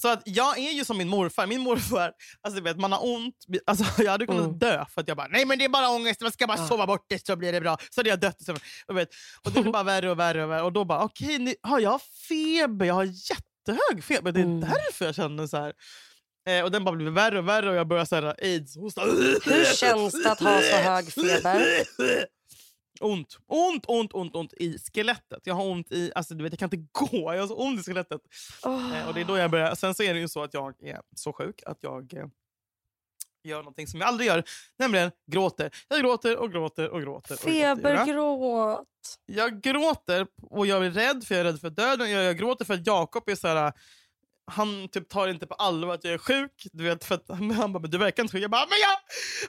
[0.00, 1.46] så att jag är ju som min morfar.
[1.46, 3.34] Min morfar, alltså, vet, man har ont.
[3.66, 4.58] Alltså, jag hade kunnat Mm.
[4.58, 6.68] dö för att jag bara, nej men det är bara ångest, man ska bara Ja.
[6.68, 7.76] sova bort det så blir det bra.
[7.90, 8.42] Så hade jag dött.
[8.44, 9.08] Så, och, vet,
[9.44, 10.44] och det blir bara värre och värre.
[10.44, 10.62] Och, värre.
[10.62, 12.86] och då bara, okej, ni- har jag feber?
[12.86, 14.32] Jag har jättehög feber.
[14.32, 14.60] Det är Mm.
[14.60, 15.72] därför jag känner så här.
[16.48, 19.00] Eh, och den bara blir värre och värre och jag börjar så här, aids hosta.
[19.44, 21.62] Hur känns det att ha så hög feber?
[23.00, 25.40] Ont, ont, ont, ont, ont i skelettet.
[25.44, 27.80] Jag har ont i, alltså du vet jag kan inte gå, jag har så ont
[27.80, 28.20] i skelettet.
[28.62, 28.98] Åh.
[28.98, 29.74] Eh, och det är då jag börjar.
[29.74, 32.26] Sen så är det ju så att jag är så sjuk att jag eh,
[33.44, 34.44] gör någonting som jag aldrig gör,
[34.78, 35.70] nämligen gråter.
[35.88, 37.34] Jag gråter och gråter och gråter.
[37.34, 37.76] och gråter.
[37.76, 38.86] Febergråt.
[39.26, 42.10] Jag gråter och jag är rädd för jag är rädd för döden.
[42.10, 43.72] Jag, jag gråter för att Jakob är så här.
[44.50, 46.66] Han typ tar inte på allvar att jag är sjuk.
[46.72, 48.42] Du vet, för att, han bara, men du verkar inte sjuk.
[48.44, 48.96] Jag bara, men jag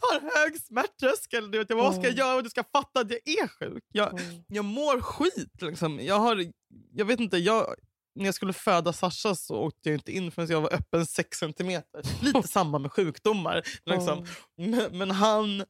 [0.10, 1.52] har hög smärttröskel.
[1.52, 2.18] Du vet, vad ska jag Mm.
[2.18, 2.42] göra?
[2.42, 3.84] Du ska fatta att jag är sjuk.
[3.92, 4.44] Jag, Mm.
[4.48, 5.62] jag mår skit.
[5.62, 6.00] Liksom.
[6.00, 6.46] Jag, har,
[6.94, 7.76] jag vet inte, jag,
[8.16, 11.38] när jag skulle föda Sasha så åkte jag inte in förrän jag var öppen 6
[11.38, 12.02] centimeter.
[12.26, 13.62] Lite samma med sjukdomar.
[13.86, 14.26] Liksom.
[14.60, 14.72] Mm.
[14.72, 15.64] Men, men han,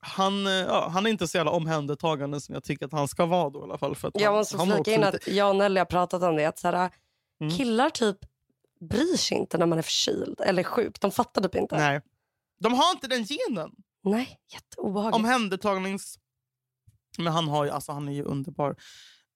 [0.00, 3.50] han, ja, han är inte så jävla omhändertagande som jag tycker att han ska vara.
[3.50, 5.78] Då, i alla fall, för att Jag han, måste flika in att jag och Nelly
[5.80, 6.44] har pratat om det.
[6.46, 6.90] Att så här,
[7.42, 7.56] Mm.
[7.56, 8.16] Killar typ
[8.80, 11.00] bryr sig inte när man är förkyld eller sjuk.
[11.00, 11.76] De fattar typ inte.
[11.76, 12.00] Nej.
[12.60, 13.70] De har inte den genen.
[14.04, 15.16] Nej jätteobehagligt.
[15.16, 16.18] Omhändertagnings...
[17.18, 18.76] Men han, har ju, alltså, han är ju underbar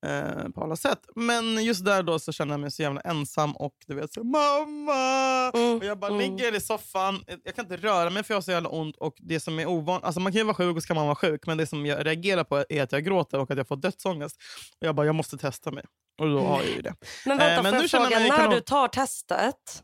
[0.04, 0.98] eh, på alla sätt.
[1.14, 4.24] Men just där då så känner jag mig så jävla ensam och du vet så
[4.24, 5.50] mamma!
[5.54, 6.18] Mm, Och jag bara mm.
[6.36, 8.96] ligger i soffan, jag kan inte röra mig för jag har så jävla ont.
[8.96, 11.06] Och det som är ovanligt, alltså man kan ju vara sjuk och så kan man
[11.06, 13.68] vara sjuk, men det som jag reagerar på är att jag gråter och att jag
[13.68, 14.36] får dödsångest.
[14.80, 15.84] Och jag bara, jag måste testa mig.
[16.20, 16.94] Och då har jag ju det.
[17.26, 18.50] Men vänta, Eh, men får jag fråga, när kanon.
[18.54, 19.82] du tar testet,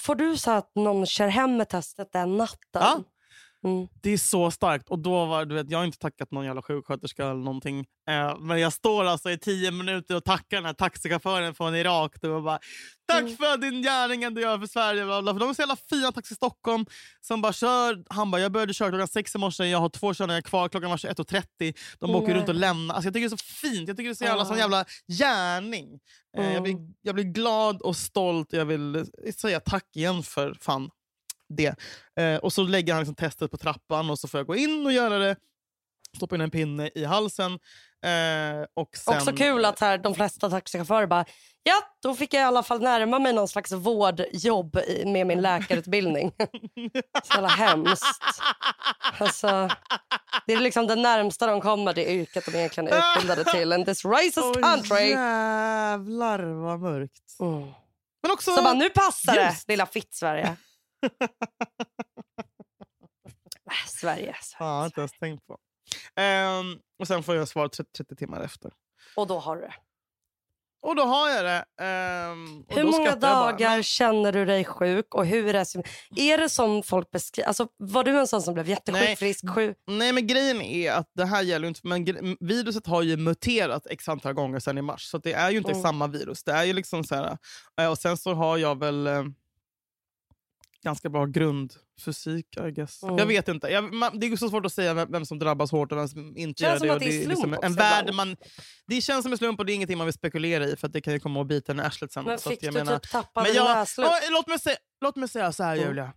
[0.00, 2.58] får du så att någon kör hem med testet den natten?
[2.72, 3.02] Ja.
[3.64, 3.88] Mm.
[4.02, 4.88] Det är så starkt.
[4.88, 7.86] Och då var, du vet, jag har inte tackat någon jävla sjuksköterska eller någonting.
[8.08, 12.14] Eh, men jag står alltså i tio minuter och tackar den här taxichauffören från Irak.
[12.22, 12.58] Och bara,
[13.08, 13.36] Tack Mm.
[13.36, 15.04] för din gärning du gör för Sverige.
[15.04, 15.32] Bla bla.
[15.32, 16.86] För de är så jävla fina Taxi Stockholm
[17.20, 18.04] som bara kör.
[18.08, 19.64] Han bara, jag började köra klockan sex i morse.
[19.64, 20.68] Jag har två körningar kvar.
[20.68, 21.74] Klockan var 21.30.
[21.98, 22.36] De åker Nej.
[22.36, 22.94] runt och lämnar.
[22.94, 23.88] Alltså, jag tycker det är så fint.
[23.88, 24.84] Jag tycker det är så jävla, sån jävla
[25.18, 25.98] gärning.
[26.36, 26.62] Eh, jag, Mm.
[26.62, 28.52] blir, jag blir glad och stolt.
[28.52, 29.02] Jag vill eh,
[29.36, 30.90] säga tack igen för fan
[31.48, 31.74] det.
[32.20, 34.86] Eh, och så lägger han liksom testet på trappan och så får jag gå in
[34.86, 35.36] och göra det.
[36.16, 37.52] Stoppa in en pinne i halsen.
[38.04, 41.24] Eh, och sen, Också kul att här, de flesta taxichaufförer bara,
[41.62, 46.32] ja då fick jag i alla fall närma mig någon slags vårdjobb med min läkarutbildning.
[47.24, 48.04] Så jävla hemskt.
[49.18, 49.68] Alltså,
[50.46, 53.72] det är liksom det närmsta de kommer det yrket de egentligen är utbildade till.
[53.72, 55.10] In this racist country.
[55.10, 57.40] jävlar vad mörkt.
[57.40, 57.60] Mm.
[58.22, 58.56] Men också...
[58.56, 60.56] Så bara, nu passar det lilla fitt-Sverige.
[63.70, 64.34] Äh, Sverige.
[64.58, 65.58] Ja, jag har inte ens tänkt på.
[66.16, 68.72] Ehm, och sen får jag svar 30, 30 timmar efter.
[69.16, 69.74] Och då har du det.
[70.82, 71.64] Och då har jag det.
[72.68, 73.52] Och Hur många jag bara.
[73.52, 76.20] dagar känner du dig sjuk och hur är det?
[76.22, 77.48] Är det som folk beskriver?
[77.48, 79.16] Alltså, var du en sån som blev jättesjuk, Nej.
[79.16, 79.76] frisk, sjuk?
[79.86, 81.80] Nej, men grejen är att det här gäller inte...
[81.82, 82.04] Men
[82.40, 85.02] viruset har ju muterat x antal gånger sedan i mars.
[85.10, 85.82] Så det är ju inte Mm.
[85.82, 86.44] samma virus.
[86.44, 87.38] Det är ju liksom så här,
[87.80, 89.24] eh, och sen så har jag väl eh,
[90.82, 93.02] ganska bra grundfysik, I guess.
[93.02, 93.18] Mm.
[93.18, 93.68] Jag vet inte.
[93.68, 96.08] Jag, man, det är så svårt att säga vem, vem som drabbas hårt och vem
[96.08, 97.06] som inte Känns gör det.
[97.22, 98.16] är liksom också en värld ibland.
[98.28, 98.36] man,
[98.86, 100.92] Det känns som en slump och det är ingenting man vill spekulera i för att
[100.92, 102.24] det kan ju komma och bita en i arslet sen.
[102.24, 104.10] Men fick jag du menar- typ tappa men jag, näsluft?
[104.22, 105.88] ja, låt, mig säga, låt mig säga så här, Mm.
[105.88, 106.12] Julia.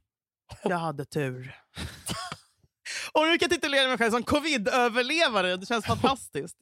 [0.64, 1.55] Jag hade tur.
[3.14, 5.57] Och nu kan jag titulera mig själv som covid-överlevare.
[5.57, 6.57] Det känns fantastiskt.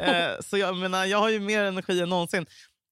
[0.00, 2.46] eh, så jag, menar, jag har ju mer energi än någonsin.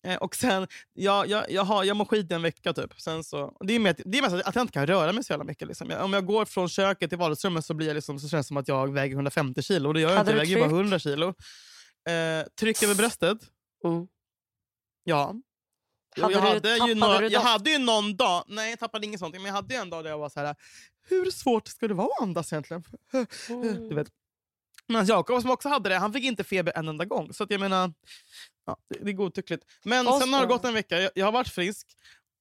[0.07, 3.01] Eh, och sen, jag, jag, jag, har, jag mår skit i en vecka typ.
[3.01, 5.33] Sen så, det är mer, det är mest att jag inte kan röra mig så
[5.33, 5.69] jävla mycket.
[5.69, 5.91] Liksom.
[5.91, 8.49] Jag, om jag går från köket till vardagsrummet så, blir jag liksom, så känns det
[8.49, 9.89] som att jag väger 150 kilo.
[9.89, 10.81] Och det gör jag Hade inte, jag väger bara tryck?
[10.81, 11.29] 100 kilo.
[12.09, 13.39] Eh, tryck över bröstet?
[13.85, 14.07] Mm.
[15.05, 15.35] Ja.
[16.21, 19.21] Hade jag, du- hade ju några, jag hade ju någon dag, nej jag tappade inget
[19.21, 20.57] sånt, men jag hade ju en dag där jag var så här.
[21.09, 22.85] hur svårt ska det vara att andas egentligen?
[23.49, 23.89] Mm.
[23.89, 24.09] Du vet.
[24.91, 27.33] Men Jakob som också hade det, han fick inte feber en enda gång.
[27.35, 27.93] Så att jag menar,
[28.67, 29.65] ja, det, är godtyckligt.
[29.85, 31.87] Men Och sen har det gått en vecka, jag, jag har varit frisk.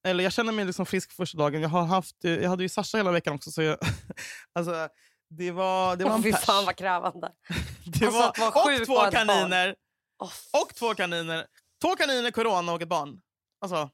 [0.07, 1.61] Eller jag känner mig liksom frisk första dagen.
[1.61, 3.51] Jag, har haft, eh, jag hade ju Sasha hela veckan också.
[3.51, 3.77] Så jag,
[4.53, 4.89] alltså,
[5.29, 6.41] det var, det var en fy pers.
[6.45, 7.31] fan vad krävande.
[7.85, 9.75] Det Alltså, var, vara sjuk och två kaniner.
[10.19, 11.45] Oh, Och två kaniner.
[11.81, 13.21] Två kaniner, corona och ett barn.
[13.61, 13.89] Alltså.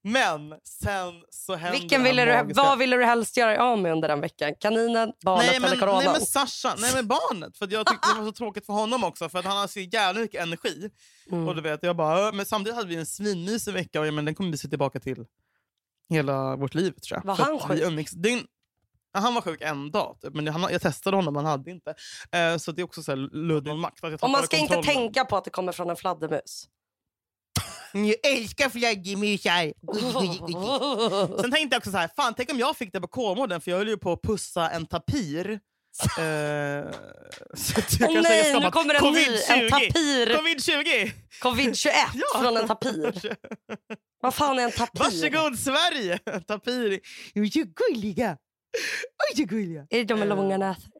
[0.07, 4.09] Men sen så händer Vilken ville du, vad ville du helst göra av med under
[4.09, 4.55] den veckan?
[4.61, 6.05] Kaninen, barnet nej, eller men, coronan?
[6.05, 7.59] nej men Sasha, nej men barnet.
[7.59, 9.80] För jag tyckte det var så tråkigt för honom också för att han har så
[9.80, 10.90] jävla mycket energi.
[11.30, 11.48] Mm.
[11.48, 14.34] Och du vet, jag bara, men samtidigt hade vi en svinmysig vecka och men den
[14.34, 15.24] kommer vi se tillbaka till
[16.11, 17.26] hela vårt liv tror jag.
[17.26, 18.48] Var För han vi sjuk?
[19.12, 20.34] Ja, han var sjuk en dag, typ.
[20.34, 21.94] men han, jag testade honom han hade inte.
[22.32, 24.05] Eh, så det är också så här luddig makt.
[24.05, 26.68] Att jag Och man ska inte tänka på att det kommer från en fladdermus.
[27.95, 29.72] Jag älskar fladdermusar!
[31.42, 33.70] Sen tänkte jag också så här, fan tänk om jag fick det på Kolmården för
[33.70, 35.61] jag höll ju på att pussa en tapir.
[36.18, 39.70] Eh, Åh kanske nej, nu kommer en ny, en Covid-20.
[39.70, 40.26] tapir.
[40.26, 41.12] Covid-20!
[41.42, 42.40] Covid-21 Ja.
[42.40, 43.36] från en tapir.
[44.22, 44.99] Vad fan är en tapir?
[45.01, 46.18] Varsågod Sverige!
[46.47, 47.01] Tapir.
[47.34, 48.36] Är så gulliga.
[49.30, 49.86] Oj, så gulliga.
[49.90, 50.36] Är det de med Eh.
[50.36, 50.90] långa näsor?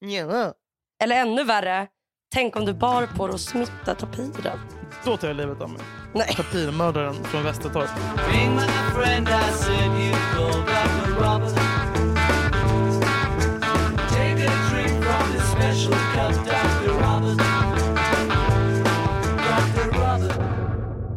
[0.00, 0.54] Ja.
[1.02, 1.86] Eller ännu värre,
[2.34, 4.58] tänk om du bar på och smittade tapiren.
[5.04, 5.80] Då tar jag livet av mig.
[6.12, 6.34] Nej.
[6.36, 7.90] Tapirmördaren från Västertorp.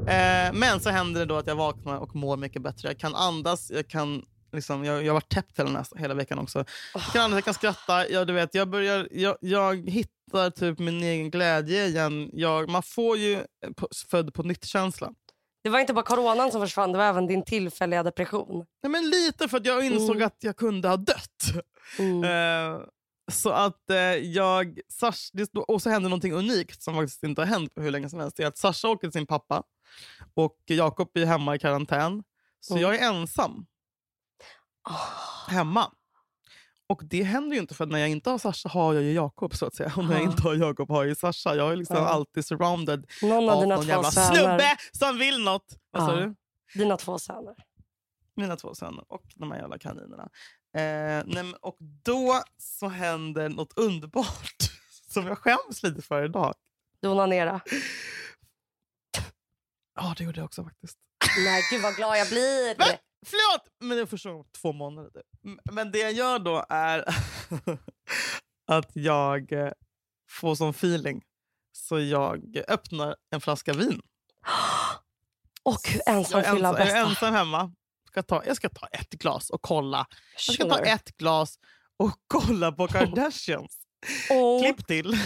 [0.08, 2.88] Eh, men så händer det då att jag vaknar och mår mycket bättre.
[2.88, 4.22] Jag kan andas, jag kan...
[4.52, 6.66] Liksom, jag, jag har varit täppt hela, hela veckan också.
[6.94, 8.10] Jag kan jag kan skratta.
[8.10, 12.30] Jag, du vet, jag, börjar, jag, jag hittar typ min egen glädje igen.
[12.34, 13.44] Jag, man får ju eh,
[14.10, 15.12] född på nytt-känsla.
[15.64, 18.66] Det var inte bara coronan som försvann, det var även din tillfälliga depression.
[18.84, 20.28] Nej, men lite för att jag insåg Mm.
[20.28, 21.44] att jag kunde ha dött.
[22.00, 22.24] Mm.
[22.24, 22.82] Eh,
[23.32, 24.80] så att eh, jag...
[25.34, 28.20] Det, och så händer någonting unikt som faktiskt inte har hänt på hur länge som
[28.20, 28.38] helst.
[28.38, 29.64] Det är att Sasha åker till sin pappa
[30.34, 32.24] och Jakob är hemma i karantän.
[32.60, 32.82] Så Mm.
[32.82, 33.66] jag är ensam
[35.48, 35.92] hemma.
[36.88, 39.56] Och det händer ju inte för när jag inte har Sasha har jag ju Jakob
[39.56, 39.94] så att säga.
[39.98, 40.32] Och när jag Ja.
[40.32, 41.56] inte har Jakob har jag ju Sasha.
[41.56, 42.08] Jag är liksom Ja.
[42.08, 44.36] alltid surrounded Någon av av någon jävla söner.
[44.36, 45.78] snubbe som vill något.
[45.92, 46.36] Vad sa du?
[46.74, 47.56] Dina två söner.
[48.36, 50.30] Mina två söner och de här jävla kaninerna.
[50.78, 54.56] Eh, nej, och då så händer något underbart
[55.08, 56.54] som jag skäms lite för idag.
[57.02, 57.60] Du onanerade.
[59.96, 60.98] Ja, det gjorde jag också faktiskt.
[61.46, 62.76] Nej, gud vad glad jag blir.
[62.78, 62.88] Men,
[63.26, 63.68] förlåt!
[63.80, 65.10] Men det är första gången på två månader.
[65.10, 65.26] typ.
[65.72, 67.06] Men det jag gör då är
[68.72, 69.72] att jag eh,
[70.32, 71.22] får sån feeling
[71.72, 74.02] så jag öppnar en flaska vin.
[75.64, 76.98] Och ensam fylla ensam, jag är bästa.
[76.98, 77.72] ensam hemma.
[78.08, 80.08] Ska ta, jag ska ta ett glas och kolla.
[80.48, 81.60] Jag ska ta ett glas
[81.98, 83.78] och kolla på Kardashians.
[84.30, 84.62] Åh.
[84.64, 85.08] Klipp till.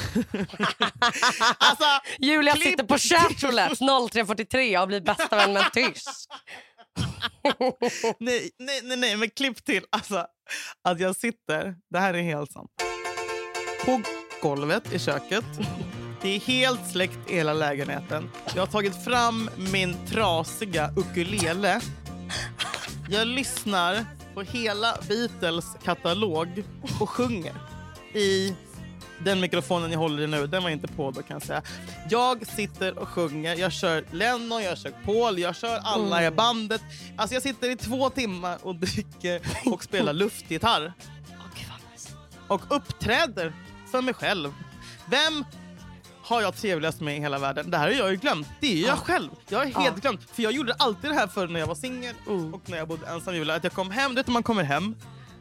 [1.57, 1.85] alltså,
[2.19, 3.09] Julia klipp sitter på till.
[3.09, 3.75] chatroulette
[4.11, 6.09] 0343 och blir bästa vän med en tysk.
[8.19, 9.85] nej, nej, nej, nej, men klipp till.
[9.89, 10.25] Alltså,
[10.83, 12.71] att jag sitter, det här är helt sant,
[13.85, 14.01] på
[14.41, 15.45] golvet i köket.
[16.21, 18.29] Det är helt släckt i hela lägenheten.
[18.55, 21.81] Jag har tagit fram min trasiga ukulele.
[23.09, 26.63] Jag lyssnar på hela Beatles katalog
[26.99, 27.53] och sjunger
[28.13, 28.55] i
[29.23, 30.47] den mikrofonen jag håller i nu.
[30.47, 31.61] Den var inte på då kan jag säga.
[32.09, 33.55] Jag sitter och sjunger.
[33.55, 36.81] Jag kör Lennon, jag kör Paul, jag kör alla i bandet.
[37.17, 40.93] Alltså jag sitter i två timmar och dricker och spelar luftgitarr
[42.47, 43.53] och uppträder
[43.91, 44.53] för mig själv.
[45.05, 45.45] Vem
[46.23, 47.71] har jag trevligast med i hela världen?
[47.71, 48.47] Det här har jag ju glömt.
[48.61, 48.95] Det är jag Ja.
[48.95, 49.29] själv.
[49.49, 49.91] Jag har helt Ja.
[50.01, 50.29] glömt.
[50.33, 52.53] För jag gjorde alltid det här förr när jag var singel Mm.
[52.53, 53.35] och när jag bodde ensam.
[53.35, 54.95] Julia, Att jag kom hem, du vet när man kommer hem.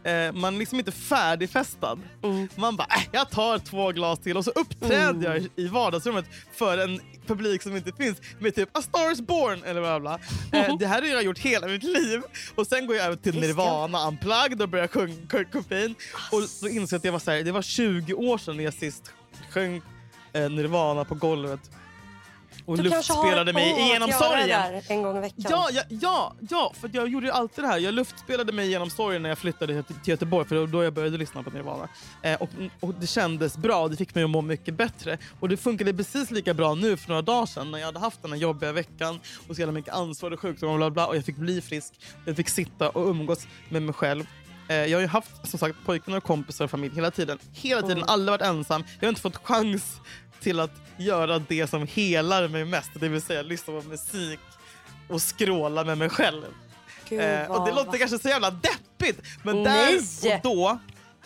[0.05, 1.99] Eh, man liksom inte färdigfestad.
[2.23, 2.49] Mm.
[2.57, 5.23] Man bara, äh, jag tar två glas till och så uppträder Mm.
[5.57, 9.63] jag i vardagsrummet för en publik som inte finns med typ A Star is Born
[9.65, 10.19] eller bla bla.
[10.53, 12.23] Eh, det här har jag gjort hela mitt liv.
[12.55, 15.95] Och sen går jag över till Nirvana Unplugged och börjar sjunga Kurt Cobain.
[16.33, 18.75] Och så insåg jag att det var, så här, det var 20 år sedan jag
[18.75, 19.13] sist
[19.51, 19.83] sjöng
[20.33, 21.61] eh, Nirvana på golvet.
[22.67, 24.83] Och Du luftspelade mig igenom sorgen.
[24.89, 25.45] en gång i veckan.
[25.51, 27.79] Ja, ja, ja, ja, för jag gjorde alltid det här.
[27.79, 31.43] Jag luftspelade mig genom sorgen när jag flyttade till Göteborg, för då jag började lyssna
[31.43, 31.89] på Nirvana.
[32.23, 32.49] Eh, och,
[32.81, 35.19] och det kändes bra, det fick mig att må mycket bättre.
[35.41, 38.23] Och det funkade precis lika bra nu för några dagar sedan när jag hade haft
[38.23, 41.17] den här jobbiga veckan och så jävla mycket ansvar och sjukdom och bla bla och
[41.17, 41.95] jag fick bli frisk.
[42.25, 44.27] Jag fick sitta och umgås med mig själv.
[44.69, 47.39] Eh, jag har ju haft som sagt pojkvänner och kompisar och familj hela tiden.
[47.53, 48.09] Hela tiden, Mm.
[48.09, 48.85] aldrig varit ensam.
[49.01, 50.01] Jag har inte fått chans
[50.43, 54.41] till att göra det som helar mig mest, det vill säga lyssna på musik
[55.09, 56.43] och skråla med mig själv.
[57.09, 60.01] Gud, Eh, och det låter kanske så jävla deppigt, men Nej!
[60.23, 60.79] där och då...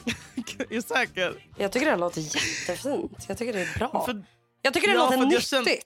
[0.58, 1.34] är du säker?
[1.58, 3.24] Jag tycker det låter jättefint.
[3.28, 4.04] Jag tycker det är bra.
[4.06, 4.24] För,
[4.62, 5.32] jag tycker det Ja, låter nyttigt.
[5.52, 5.78] jag känner-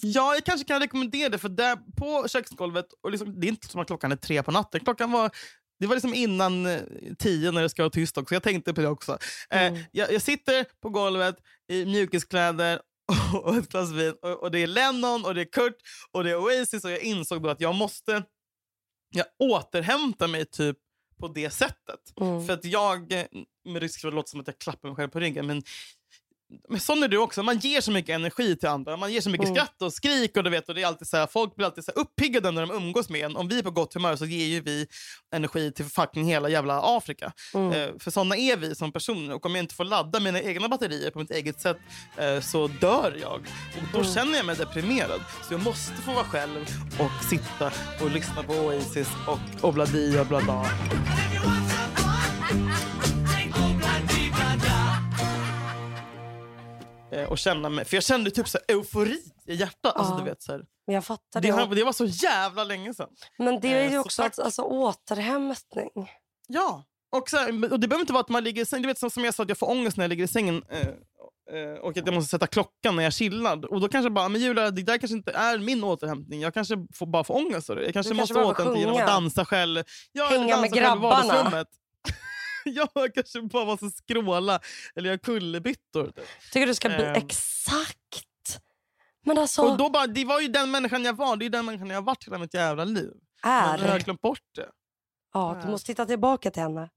[0.00, 3.68] ja, jag kanske kan rekommendera det, för där på köksgolvet, och liksom, det är inte
[3.68, 4.80] som att klockan är tre på natten.
[4.80, 5.30] Klockan var
[5.78, 6.80] det var liksom innan eh,
[7.18, 8.34] tio när det ska vara tyst också.
[8.34, 9.18] Jag tänkte på det också.
[9.50, 9.82] Eh, Mm.
[9.92, 11.36] jag, jag sitter på golvet
[11.72, 12.80] i mjukiskläder
[13.42, 15.76] och ett glas vin och, och det är Lennon och det är Kurt
[16.12, 18.22] och det är Oasis och jag insåg då att jag måste
[19.10, 20.76] jag återhämtar mig typ
[21.20, 22.00] på det sättet.
[22.20, 22.46] Mm.
[22.46, 23.24] För att jag, eh,
[23.64, 25.62] med risk för att låter som att jag klappar mig själv på ryggen, men,
[26.68, 27.42] men sån är du också.
[27.42, 28.96] Man ger så mycket energi till andra.
[28.96, 29.56] Man ger så mycket Mm.
[29.56, 31.84] skratt och skrik och du vet, och det är alltid så här, folk blir alltid
[31.84, 33.36] så här uppiggade när de umgås med en.
[33.36, 34.86] Om vi är på gott humör så ger ju vi
[35.34, 37.32] energi till fucking hela jävla Afrika.
[37.54, 37.72] Mm.
[37.72, 40.68] Eh, för såna är vi som personer och om jag inte får ladda mina egna
[40.68, 41.78] batterier på mitt eget sätt
[42.16, 43.40] eh, så dör jag.
[43.76, 44.12] Och då Mm.
[44.14, 45.20] känner jag mig deprimerad.
[45.48, 46.60] Så jag måste få vara själv
[46.98, 47.72] och sitta
[48.02, 50.62] och lyssna på Oasis och Obladi och bla bla.
[50.62, 51.45] Eh,
[57.28, 59.96] och känna mig, för jag kände typ så eufori i hjärtat.
[59.96, 60.18] Alltså, Ja.
[60.18, 60.62] du vet, så här.
[60.86, 61.54] Men jag fattar Det, det.
[61.54, 63.08] här, det var så jävla länge sedan.
[63.38, 64.32] Men det är Eh, ju så också tack.
[64.32, 65.90] att, alltså, återhämtning.
[66.48, 66.84] Ja,
[67.16, 68.82] och, så här, och det behöver inte vara att man ligger i sängen.
[68.82, 70.62] Du vet som, jag sa att jag får ångest när jag ligger i sängen.
[70.70, 70.80] Eh,
[71.58, 73.72] eh, och att jag måste sätta klockan när jag chillar.
[73.72, 76.40] Och då kanske jag bara, men Julia, det där kanske inte är min återhämtning.
[76.40, 77.84] Jag kanske får bara får ångest av det.
[77.84, 79.82] Jag kanske Du måste kanske återhämta genom att dansa själv.
[80.12, 81.64] Ja, Hänga med dansa i grabbarna.
[82.94, 84.60] jag kanske bara måste skråla
[84.96, 86.04] eller göra kullerbyttor.
[86.06, 86.24] Typ.
[86.52, 87.14] tycker du ska bli Ehm.
[87.14, 88.60] exakt.
[89.24, 91.36] Men alltså, Och då bara, det var ju den människan jag var.
[91.36, 93.10] Det är den människan jag har varit hela mitt jävla liv.
[93.44, 94.00] Men jag har är...
[94.00, 94.66] glömt bort det.
[95.34, 96.90] Ja, du måste titta tillbaka till henne.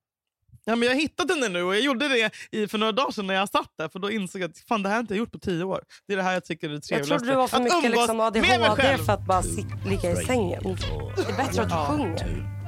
[0.65, 3.11] Ja, men jag har hittat henne nu och jag gjorde det i, för några dagar
[3.11, 3.89] sedan när jag satt där.
[3.89, 5.83] För då insåg jag att fan, det här har jag inte gjort på tio år.
[6.07, 7.17] Det är det här jag tycker är det Jag trevligaste.
[7.17, 9.03] trodde du var för Att mycket liksom med mig ADHD själv.
[9.03, 10.63] för att bara sit, ligga i sängen.
[10.63, 12.59] Det är bättre att du sjunger.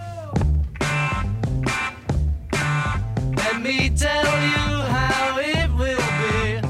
[3.63, 6.61] Let me tell you how it will be.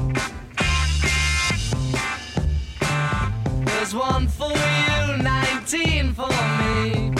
[3.64, 7.14] There's one for you, 19 for me.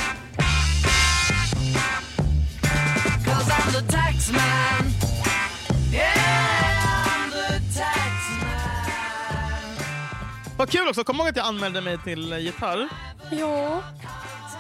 [3.25, 4.93] Cause I'm the tax man.
[5.91, 8.87] Yeah, I'm the tax man.
[10.57, 12.89] Vad kul också, kom ihåg att jag anmälde mig till eh, gitarr.
[13.31, 13.83] Ja.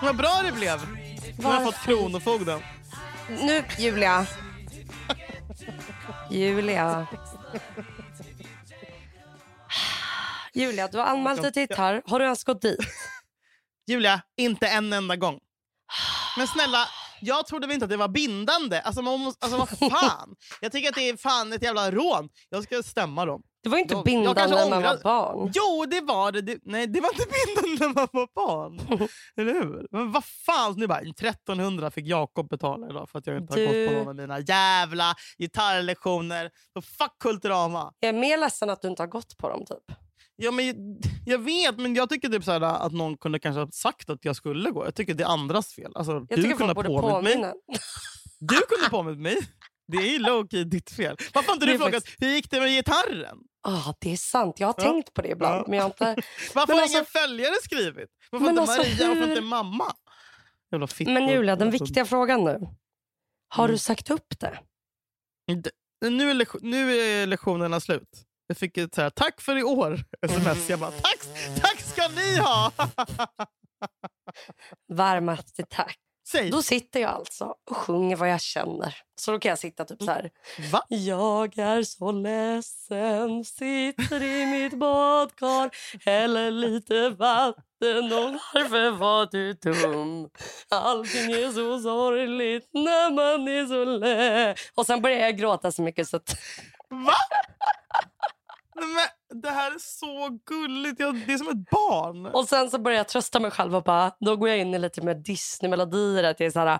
[0.02, 0.80] Vad bra det blev.
[1.38, 2.60] Nu har jag fått Kronofogden.
[3.28, 4.26] Nu, Julia.
[6.33, 7.07] Julia.
[10.55, 12.03] Julia, du har anmält dig till gitarr.
[12.07, 12.78] Har du ens gått dit?
[13.87, 15.39] Julia, inte en enda gång.
[16.37, 16.89] Men snälla,
[17.20, 18.80] jag trodde väl inte att det var bindande.
[18.80, 19.68] Alltså, man måste, alltså vad
[20.01, 20.35] fan.
[20.61, 22.28] Jag tycker att det är fan ett jävla rån.
[22.49, 23.43] Jag ska stämma dem.
[23.62, 25.52] Det var ju inte bindande när man var barn.
[25.54, 26.40] Jo, det var det.
[26.40, 26.58] det.
[26.62, 28.80] Nej, det var inte bindande när man var barn.
[29.36, 29.86] Eller hur?
[29.90, 33.58] Men vad fan, nu bara 1300 fick Jakob betala idag för att jag inte har
[33.58, 36.50] Du- gått på någon av mina jävla gitarrlektioner.
[36.72, 37.92] Så fuck Kulturama.
[38.00, 39.64] Jag är mer ledsen att du inte har gått på dem.
[39.66, 39.96] typ.
[40.36, 40.96] Ja, men,
[41.26, 44.36] jag vet, men jag tycker typ så att någon kunde kanske ha sagt att jag
[44.36, 44.84] skulle gå.
[44.84, 45.92] Jag tycker det är andras fel.
[45.94, 47.10] Alltså, Jag du tycker kunde folk borde mig.
[47.34, 47.52] påminna.
[48.40, 49.36] Du kunde ha påmint mig.
[49.89, 51.16] Det är ju low-key ditt fel.
[51.35, 53.39] Varför har inte du frågat faktiskt- hur gick det med gitarren?
[53.62, 54.61] Ah, det är sant.
[54.61, 54.83] Jag har Ja.
[54.85, 55.55] tänkt på det ibland.
[55.61, 55.64] Ja.
[55.68, 56.05] Men jag inte...
[56.55, 58.09] Varför har alltså- ingen följare skrivit?
[58.30, 59.09] Varför Men inte alltså, Maria?
[59.09, 59.93] Varför hur- inte mamma?
[60.72, 60.89] Jävla.
[60.99, 62.59] Men Julia, den Alltså, viktiga frågan nu.
[63.49, 63.74] Har Mm.
[63.74, 64.59] du sagt upp det?
[66.11, 68.09] Nu är, nu är lektionerna slut.
[68.47, 70.70] Jag fick ett så här, tack för i år sms.
[70.70, 71.18] Jag bara, tack,
[71.62, 72.72] tack ska ni ha!
[74.89, 75.99] Varmaste tack.
[76.33, 78.97] Säg, Då sitter jag alltså och sjunger vad jag känner.
[79.20, 80.30] Så då kan jag sitta typ så här.
[80.72, 80.83] va?
[80.89, 85.70] Jag är så ledsen, sitter i mitt badkar
[86.05, 90.30] häller lite vatten och varför var du dum?
[90.70, 94.55] Allting är så sorgligt när man är så lä...
[94.74, 96.37] Och sen börjar jag gråta så mycket så att...
[96.89, 97.14] Va?
[98.74, 101.01] Men, det här är så gulligt.
[101.01, 102.26] Jag, det är som ett barn.
[102.26, 104.78] Och sen så börjar jag trösta mig själv och bara, då går jag in i
[104.78, 106.24] lite mer Disney-melodier.
[106.24, 106.78] Att jag är så här,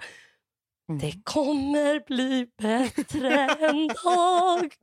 [1.01, 4.75] det kommer bli bättre en dag.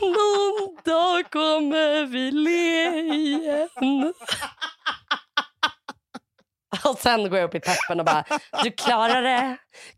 [0.00, 4.14] Någon dag kommer vi le igen.
[6.84, 8.24] Och sen går jag upp i peppen och bara,
[8.62, 9.56] du klarar det.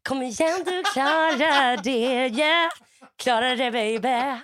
[0.09, 2.39] Kom igen, du klarar det.
[2.39, 2.70] Yeah.
[3.22, 4.08] Klarar det, baby.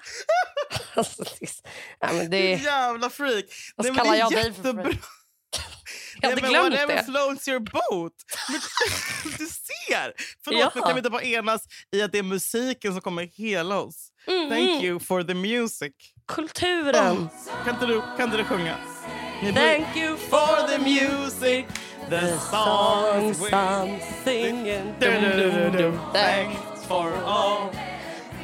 [0.95, 1.51] Alltså, det, är-
[2.01, 3.45] ja, men det, Din jävla freak.
[3.77, 4.83] Vad Nej, men det är jag dig jättebra.
[4.85, 4.97] freak?
[6.21, 7.05] jag hade Nej, men glömt whatever det.
[7.05, 8.13] floats your boat.
[8.49, 8.61] Men,
[9.39, 10.13] du ser!
[10.45, 10.71] Förlåt, Ja.
[10.75, 11.63] men kan vi inte bara enas
[11.97, 14.09] i att det är musiken som kommer hela oss?
[14.27, 14.85] Mm, Thank mm.
[14.85, 15.93] you for the music.
[16.29, 17.29] Kulturen.
[17.65, 18.77] Kan, inte du, kan inte du sjunga?
[19.43, 21.67] Ni Thank you for the music,
[22.11, 24.95] the songs I'm singing.
[26.13, 27.71] Thanks for all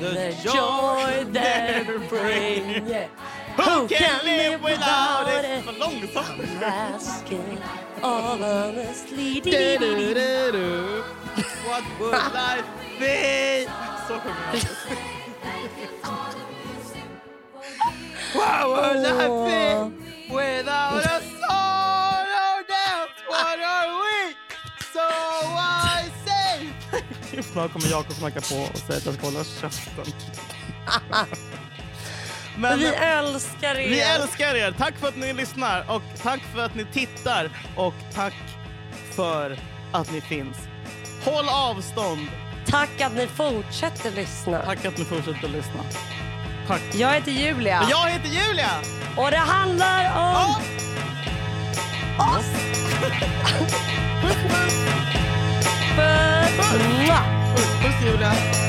[0.04, 2.08] the The joy joy they they bring.
[2.08, 2.88] bring.
[2.88, 3.08] Yeah.
[3.56, 5.64] Who can live without it?
[5.64, 6.62] För långsamt.
[6.94, 7.58] Asking
[8.02, 9.40] all honestly.
[9.44, 11.02] Du, du, du, du.
[11.66, 12.68] What would life
[13.00, 13.66] be?
[14.08, 14.58] Så sjunger han.
[18.34, 21.02] What would life be without
[27.52, 30.04] Snart kommer Jakob knacka på och säga att jag ska hålla käften.
[32.56, 33.88] Men vi älskar er.
[33.88, 34.74] Vi älskar er!
[34.78, 38.34] Tack för att ni lyssnar och tack för att ni tittar och tack
[39.10, 39.58] för
[39.92, 40.56] att ni finns.
[41.24, 42.28] Håll avstånd!
[42.66, 44.62] Tack att ni fortsätter lyssna.
[44.62, 45.84] Tack att ni fortsätter lyssna.
[46.66, 46.82] Tack.
[46.94, 47.86] Jag heter Julia.
[47.90, 48.70] Jag heter Julia!
[49.16, 50.54] Och det handlar om
[52.18, 52.46] Och oss.
[55.96, 57.20] Puss.
[57.80, 58.64] Puss Julia!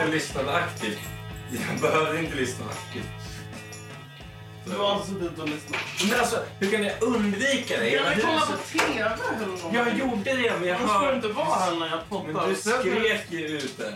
[0.00, 0.98] Inte lyssnat aktivt.
[1.70, 3.04] Jag behövde inte lyssna aktivt.
[4.64, 5.80] Du har alltså suttit och lyssnat.
[6.10, 7.90] Men alltså, hur kan jag undvika det?
[7.90, 9.74] Kan vi Du- kolla på TV eller något?
[9.74, 11.14] Jag gjorde det, men jag Jag ska hör...
[11.16, 12.48] inte vara här när jag Men poddar.
[12.48, 13.94] du skrek ju ut det.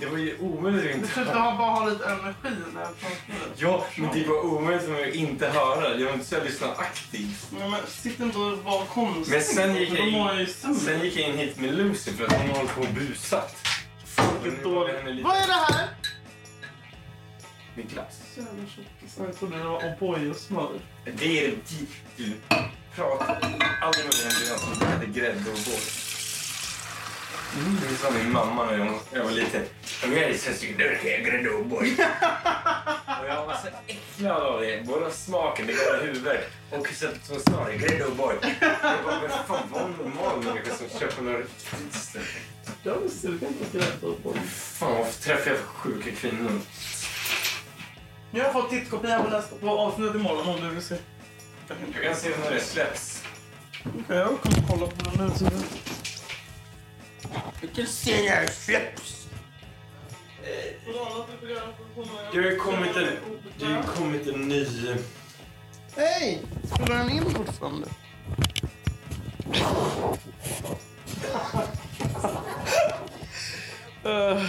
[0.00, 1.42] Det var ju omöjligt att Du inte försökte höra.
[1.42, 3.48] ha, bara ha lite energi när jag pratade.
[3.56, 5.96] Ja, men det var omöjligt för mig att inte höra.
[5.96, 7.46] Jag har inte så jag lyssnat aktivt.
[7.58, 9.32] Nej, men sitt inte och var konstig.
[9.34, 12.32] Men sen gick jag jag in, sen gick jag in hit med Lucy för att
[12.32, 13.56] hon håller på och busat.
[14.24, 15.88] Henne lite- Vad är det här?
[17.74, 18.20] Min glass.
[18.36, 19.24] Jävla tjockisar.
[19.24, 20.72] Jag trodde det var O'boy och smör.
[21.04, 21.86] Det är det.
[22.16, 22.32] Du
[22.94, 23.34] pratar
[23.82, 26.06] aldrig med en glass som hade grädde och båt.
[27.90, 29.62] Det sa min mamma när jag- jag var liten.
[30.04, 31.60] Om jag är så skulle jag dricka grädde och.
[33.20, 34.86] Och jag var så äcklad av det.
[34.86, 36.46] Både smaken, det gav huvudvärk.
[36.70, 38.36] Och så, som sa det, grädde och båt.
[38.60, 42.18] Jag bara, men fan var en normal människa som köper några riktigt
[42.82, 43.54] Jag är sugen
[44.00, 44.38] på och O'boy.
[44.48, 46.60] Fan vad träffar jag för sjuka kvinnor.
[48.30, 50.96] Jag har fått tittkopia på nästa på avsnittet imorgon om du vill se.
[51.68, 53.22] Jag kan se när det släpps.
[53.84, 55.34] Okej, jag kommer kolla på den nu.
[55.38, 55.50] så-
[57.60, 59.26] Vilken se när det släpps.
[62.32, 63.06] Det har ju kommit en,
[63.58, 64.66] det har ju kommit en ny...
[65.96, 66.42] Hej!
[66.64, 67.86] Spelar den in fortfarande?
[74.02, 74.46] I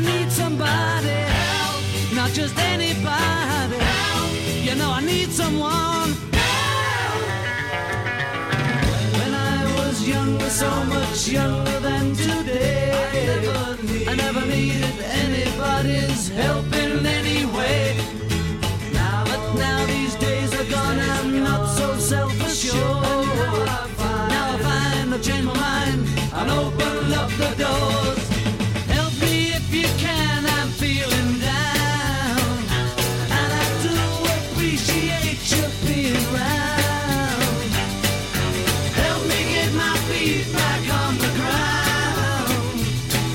[0.00, 1.82] need somebody help,
[2.14, 4.32] not just anybody help.
[4.62, 7.22] You know I need someone help.
[9.18, 12.92] When I was younger, so much younger than today,
[14.08, 18.01] I never, needed anybody's help in any way.
[27.38, 28.28] The doors.
[28.88, 32.58] Help me if you can, I'm feeling down.
[33.38, 33.96] And I do
[34.36, 37.70] appreciate you being round.
[38.94, 42.78] Help me get my feet back on the ground.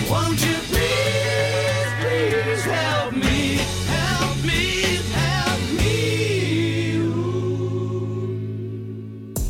[0.10, 3.60] Won't you please, please help me?
[3.88, 4.64] Help me,
[5.14, 7.02] help me.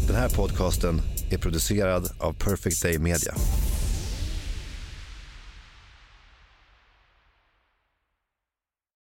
[0.07, 3.33] Den här podcasten är producerad av Perfect Day Media.